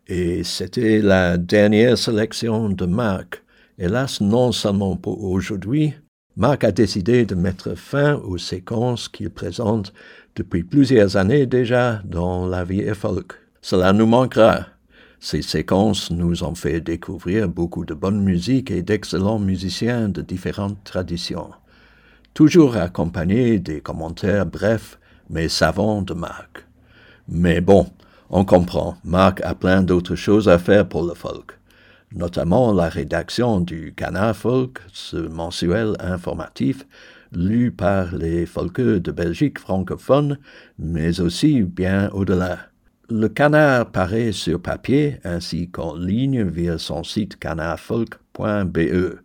Et 0.07 0.45
c'était 0.45 0.99
la 0.99 1.39
dernière 1.39 1.97
sélection 1.97 2.69
de 2.69 2.85
Marc. 2.85 3.43
Hélas, 3.79 4.21
non 4.21 4.53
seulement 4.53 4.95
pour 4.95 5.25
aujourd'hui, 5.25 5.95
Marc 6.37 6.65
a 6.65 6.71
décidé 6.71 7.25
de 7.25 7.35
mettre 7.35 7.75
fin 7.75 8.17
aux 8.17 8.37
séquences 8.37 9.09
qu'il 9.09 9.31
présente 9.31 9.95
depuis 10.37 10.65
plusieurs 10.65 11.17
années 11.17 11.47
déjà 11.47 12.03
dans 12.05 12.47
La 12.47 12.63
vie 12.65 12.85
folk. 12.95 13.33
Cela 13.63 13.95
nous 13.95 14.05
manquera. 14.07 14.67
Ces 15.25 15.43
séquences 15.43 16.11
nous 16.11 16.43
ont 16.43 16.57
fait 16.57 16.81
découvrir 16.81 17.49
beaucoup 17.49 17.85
de 17.85 17.95
bonne 17.95 18.21
musique 18.21 18.73
et 18.73 18.83
d'excellents 18.83 19.39
musiciens 19.39 20.09
de 20.09 20.21
différentes 20.21 20.83
traditions, 20.83 21.53
toujours 22.35 22.77
accompagnés 22.77 23.61
des 23.61 23.81
commentaires 23.81 24.47
brefs 24.47 24.99
mais 25.31 25.49
savants 25.49 26.03
de 26.03 26.13
Marc. 26.13 26.67
Mais 27.29 27.61
bon, 27.61 27.87
on 28.31 28.45
comprend, 28.45 28.97
Marc 29.05 29.41
a 29.43 29.55
plein 29.55 29.85
d'autres 29.85 30.17
choses 30.17 30.49
à 30.49 30.59
faire 30.59 30.89
pour 30.89 31.05
le 31.05 31.15
folk, 31.15 31.57
notamment 32.13 32.73
la 32.73 32.89
rédaction 32.89 33.61
du 33.61 33.95
Canard 33.95 34.35
Folk, 34.35 34.81
ce 34.93 35.19
mensuel 35.19 35.95
informatif 36.01 36.85
lu 37.31 37.71
par 37.71 38.13
les 38.17 38.45
folkeux 38.45 38.99
de 38.99 39.13
Belgique 39.13 39.61
francophone, 39.61 40.39
mais 40.81 41.21
aussi 41.21 41.63
bien 41.63 42.11
au-delà. 42.11 42.72
Le 43.11 43.29
canard 43.29 43.91
paraît 43.91 44.33
sur 44.33 44.61
papier 44.61 45.19
ainsi 45.25 45.69
qu'en 45.69 45.97
ligne 45.97 46.45
via 46.45 46.79
son 46.79 47.03
site 47.03 47.37
canardfolk.be. 47.39 49.19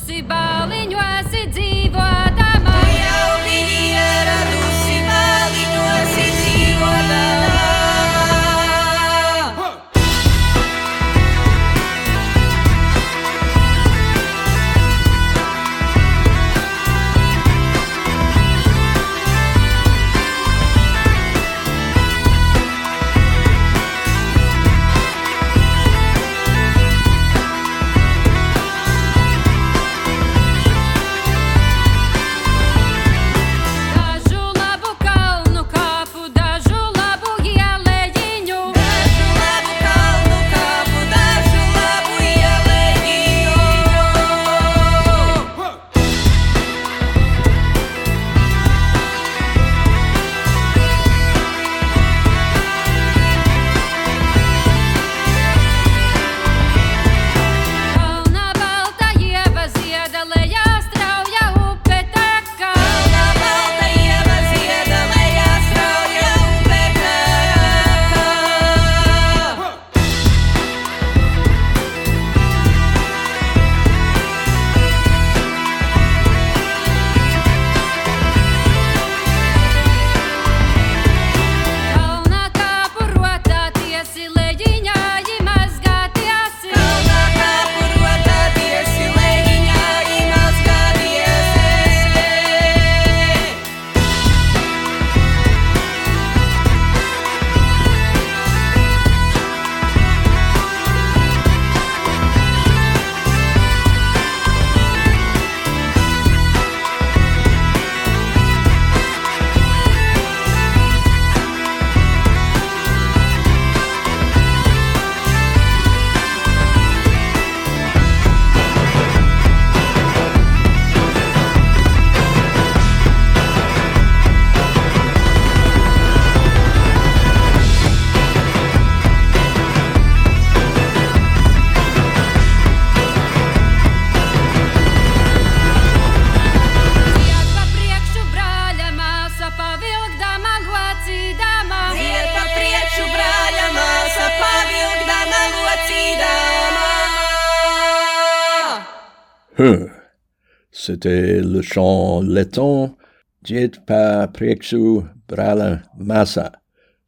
Le 151.05 151.63
chant 151.63 152.23
letton 152.23 152.95
Diet 153.43 153.85
pa 153.87 154.29
prexu 154.29 155.03
brala 155.29 155.83
massa. 155.99 156.53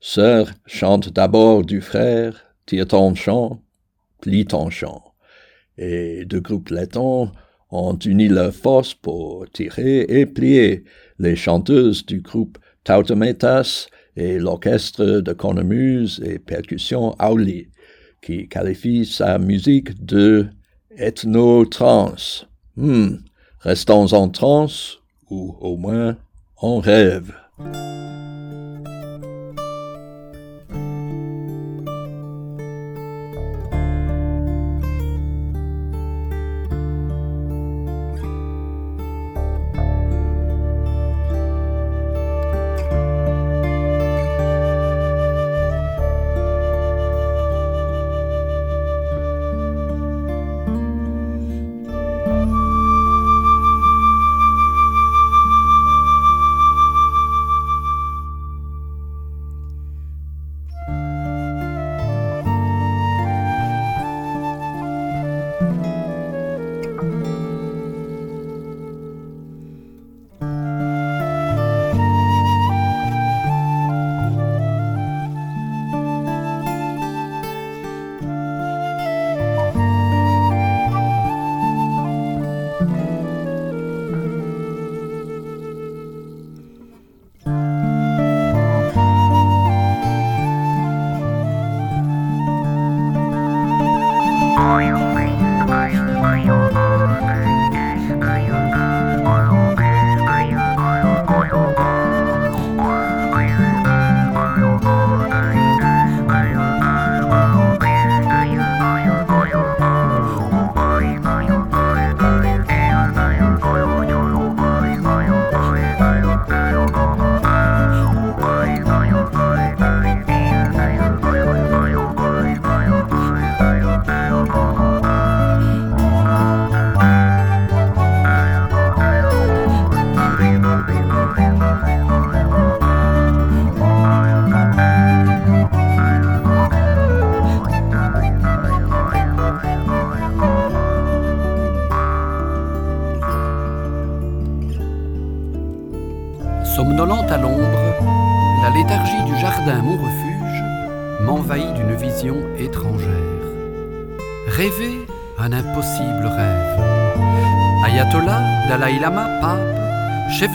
Sœur, 0.00 0.50
chante 0.66 1.12
d'abord 1.12 1.64
du 1.64 1.80
frère, 1.80 2.34
tire 2.66 2.88
ton 2.88 3.14
chant, 3.14 3.62
plie 4.20 4.46
ton 4.46 4.68
chant. 4.68 5.14
Et 5.78 6.24
deux 6.24 6.40
groupes 6.40 6.70
lettons 6.70 7.30
ont 7.70 7.96
uni 7.98 8.28
leurs 8.28 8.52
forces 8.52 8.94
pour 8.94 9.46
tirer 9.52 10.00
et 10.08 10.26
plier 10.26 10.84
les 11.20 11.36
chanteuses 11.36 12.04
du 12.04 12.20
groupe 12.20 12.58
Tautometas 12.82 13.86
et 14.16 14.38
l'orchestre 14.40 15.20
de 15.20 15.32
cornemuse 15.32 16.20
et 16.24 16.40
percussion 16.40 17.14
Auli, 17.20 17.68
qui 18.20 18.48
qualifie 18.48 19.06
sa 19.06 19.38
musique 19.38 20.04
de 20.04 20.46
ethno-trance. 20.96 22.46
Hmm, 22.76 23.18
restons 23.64 24.12
en 24.12 24.28
trance, 24.28 25.00
ou 25.30 25.56
au 25.60 25.76
moins 25.76 26.16
en 26.58 26.78
rêve. 26.78 27.32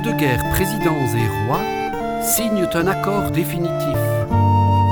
De 0.10 0.18
guerre, 0.18 0.43
présidents 0.51 1.05
et 1.16 1.47
rois 1.47 1.62
signent 2.22 2.68
un 2.74 2.88
accord 2.88 3.32
définitif, 3.32 3.97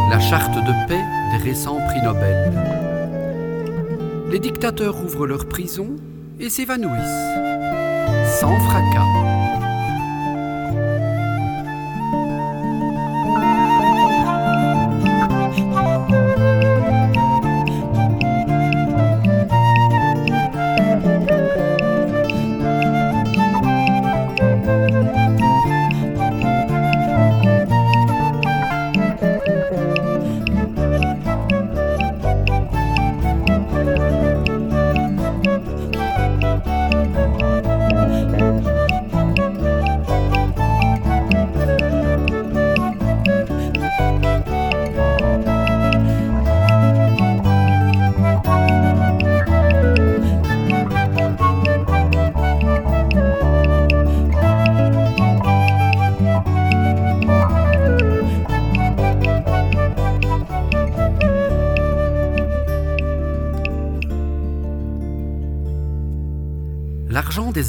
la 0.09 0.19
charte 0.19 0.55
de 0.55 0.87
paix 0.87 1.03
des 1.31 1.43
récents 1.43 1.79
prix 1.87 2.01
Nobel. 2.01 2.51
Les 4.31 4.39
dictateurs 4.39 5.01
ouvrent 5.03 5.27
leurs 5.27 5.47
prisons 5.47 5.95
et 6.39 6.49
s'évanouissent, 6.49 7.01
sans 8.39 8.57
fracas. 8.59 9.36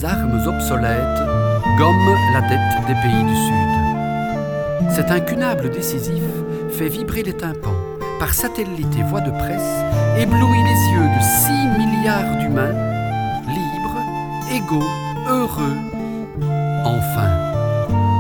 Armes 0.05 0.47
obsolètes 0.47 1.23
gomme 1.79 2.17
la 2.35 2.41
dette 2.43 2.87
des 2.87 2.95
pays 2.95 3.25
du 3.25 3.37
Sud. 3.37 4.91
Cet 4.91 5.11
incunable 5.11 5.71
décisif 5.71 6.23
fait 6.71 6.89
vibrer 6.89 7.23
les 7.23 7.33
tympans. 7.33 7.77
Par 8.19 8.35
satellite 8.35 8.97
et 8.99 9.03
voix 9.05 9.21
de 9.21 9.31
presse, 9.31 9.85
éblouit 10.19 10.63
les 10.65 10.93
yeux 10.93 11.09
de 11.17 11.23
6 11.23 11.53
milliards 11.79 12.37
d'humains, 12.39 12.75
libres, 13.47 14.03
égaux, 14.53 14.89
heureux. 15.29 15.77
Enfin, 16.85 17.31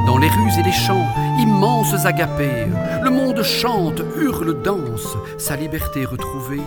dans 0.06 0.18
les 0.18 0.28
rues 0.28 0.60
et 0.60 0.62
les 0.62 0.72
champs, 0.72 1.06
immenses 1.40 2.06
agapés, 2.06 2.66
le 3.02 3.10
monde 3.10 3.42
chante, 3.42 4.00
hurle, 4.16 4.62
danse, 4.62 5.16
sa 5.36 5.56
liberté 5.56 6.04
retrouvée, 6.04 6.62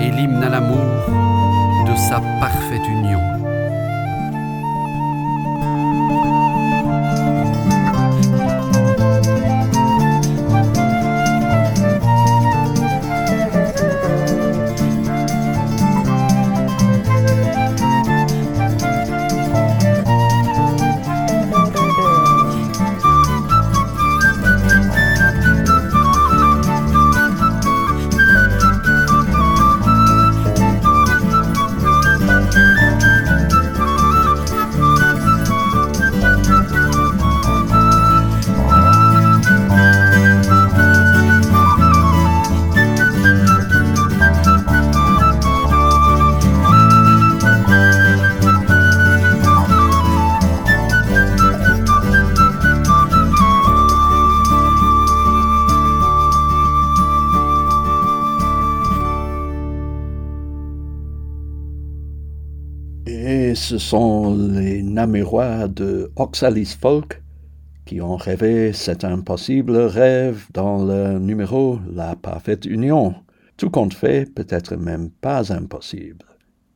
et 0.00 0.10
l'hymne 0.10 0.42
à 0.42 0.48
l'amour 0.48 1.86
de 1.86 1.96
sa 1.96 2.20
parfaite 2.40 2.86
union. 2.88 3.45
Ce 63.66 63.78
sont 63.78 64.32
les 64.52 64.80
Namurois 64.80 65.66
de 65.66 66.12
Oxalis 66.14 66.76
Folk 66.80 67.20
qui 67.84 68.00
ont 68.00 68.14
rêvé 68.14 68.72
cet 68.72 69.02
impossible 69.02 69.76
rêve 69.76 70.46
dans 70.52 70.84
le 70.84 71.18
numéro 71.18 71.80
La 71.92 72.14
parfaite 72.14 72.64
union. 72.64 73.16
Tout 73.56 73.70
compte 73.70 73.94
fait, 73.94 74.32
peut-être 74.32 74.76
même 74.76 75.10
pas 75.10 75.52
impossible. 75.52 76.24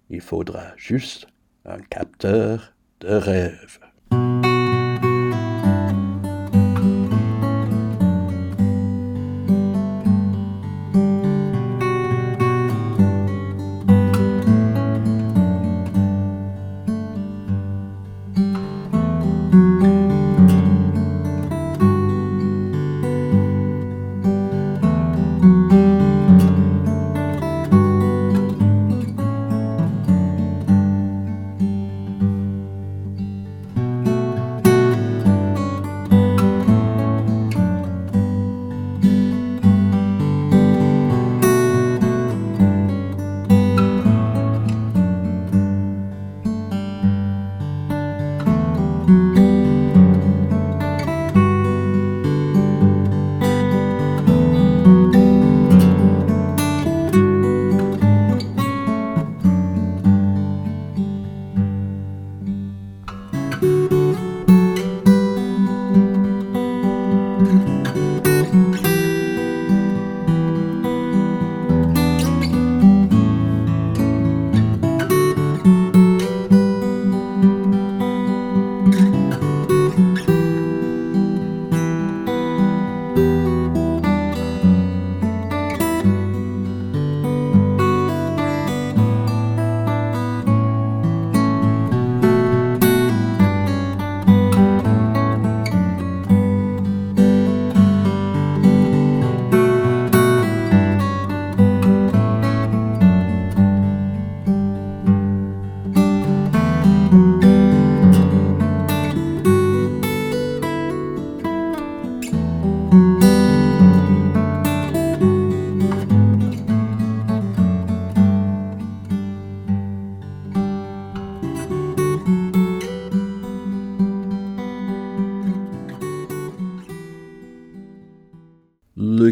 Il 0.09 0.21
faudra 0.21 0.65
juste 0.77 1.29
un 1.65 1.79
capteur 1.79 2.75
de 2.99 3.15
rêve. 3.15 3.79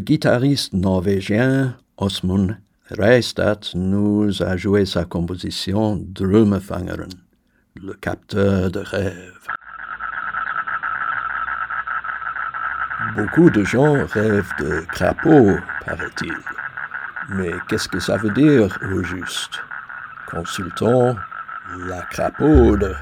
Guitariste 0.08 0.72
norvégien 0.72 1.76
Osmund 1.98 2.56
Reistad 2.90 3.58
nous 3.74 4.42
a 4.42 4.56
joué 4.56 4.86
sa 4.86 5.04
composition 5.04 6.02
Drømmefangeren, 6.02 7.10
le 7.76 7.92
capteur 7.92 8.70
de 8.70 8.78
rêve. 8.78 9.46
Beaucoup 13.16 13.50
de 13.50 13.62
gens 13.64 14.06
rêvent 14.06 14.54
de 14.58 14.80
crapauds, 14.90 15.58
paraît-il. 15.84 16.38
Mais 17.28 17.52
qu'est-ce 17.68 17.88
que 17.88 18.00
ça 18.00 18.16
veut 18.16 18.32
dire 18.32 18.78
au 18.90 19.02
juste? 19.02 19.60
Consultons 20.26 21.16
la 21.86 22.00
crapaude. 22.10 22.96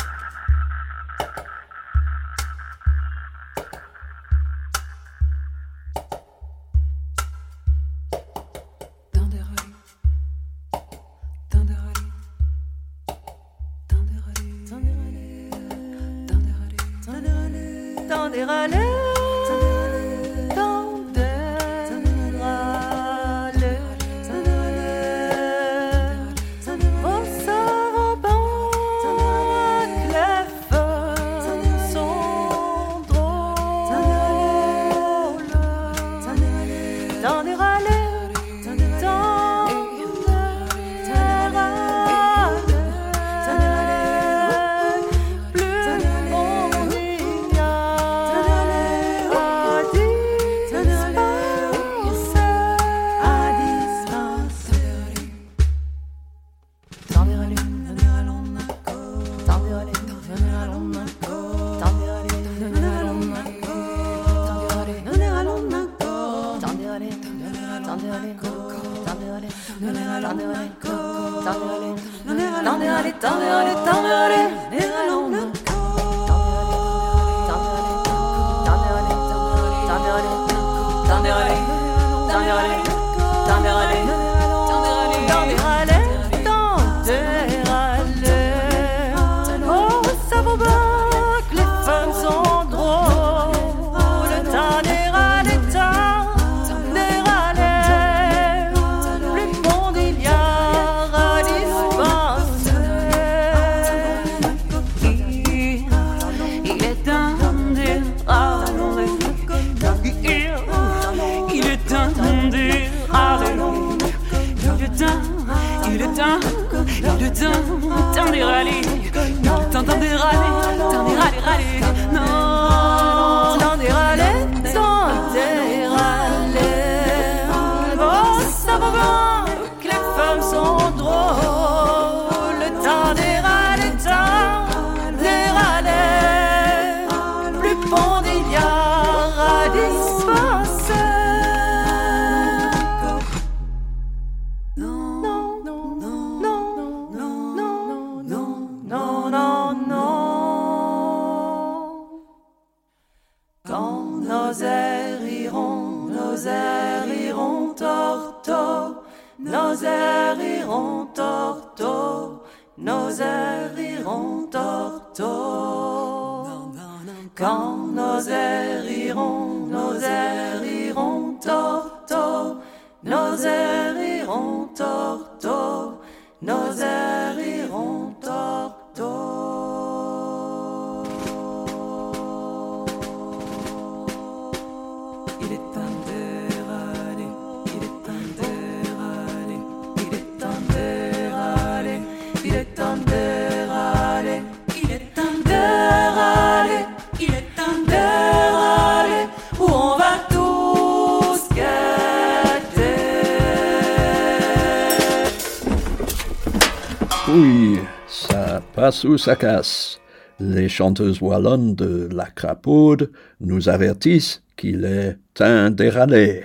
Ça 209.17 209.37
casse. 209.37 210.01
Les 210.39 210.69
chanteuses 210.69 211.23
wallonnes 211.23 211.75
de 211.75 212.09
la 212.13 212.27
crapaude 212.27 213.11
nous 213.41 213.69
avertissent 213.69 214.43
qu'il 214.57 214.85
est 214.85 215.17
temps 215.35 215.71
d'éraler, 215.71 216.45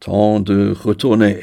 temps 0.00 0.40
de 0.40 0.72
retourner. 0.72 1.40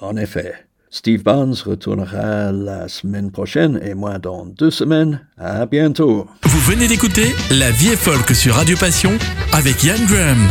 En 0.00 0.16
effet, 0.16 0.54
Steve 0.90 1.22
Barnes 1.22 1.54
retournera 1.64 2.50
la 2.52 2.88
semaine 2.88 3.30
prochaine 3.30 3.80
et 3.82 3.94
moi 3.94 4.18
dans 4.18 4.44
deux 4.44 4.70
semaines. 4.70 5.26
À 5.38 5.64
bientôt. 5.66 6.26
Vous 6.42 6.60
venez 6.60 6.88
d'écouter 6.88 7.32
La 7.50 7.70
vie 7.70 7.90
est 7.90 7.96
folk 7.96 8.34
sur 8.34 8.54
Radio 8.54 8.76
Passion 8.76 9.12
avec 9.52 9.84
Yann 9.84 10.04
Graham. 10.06 10.50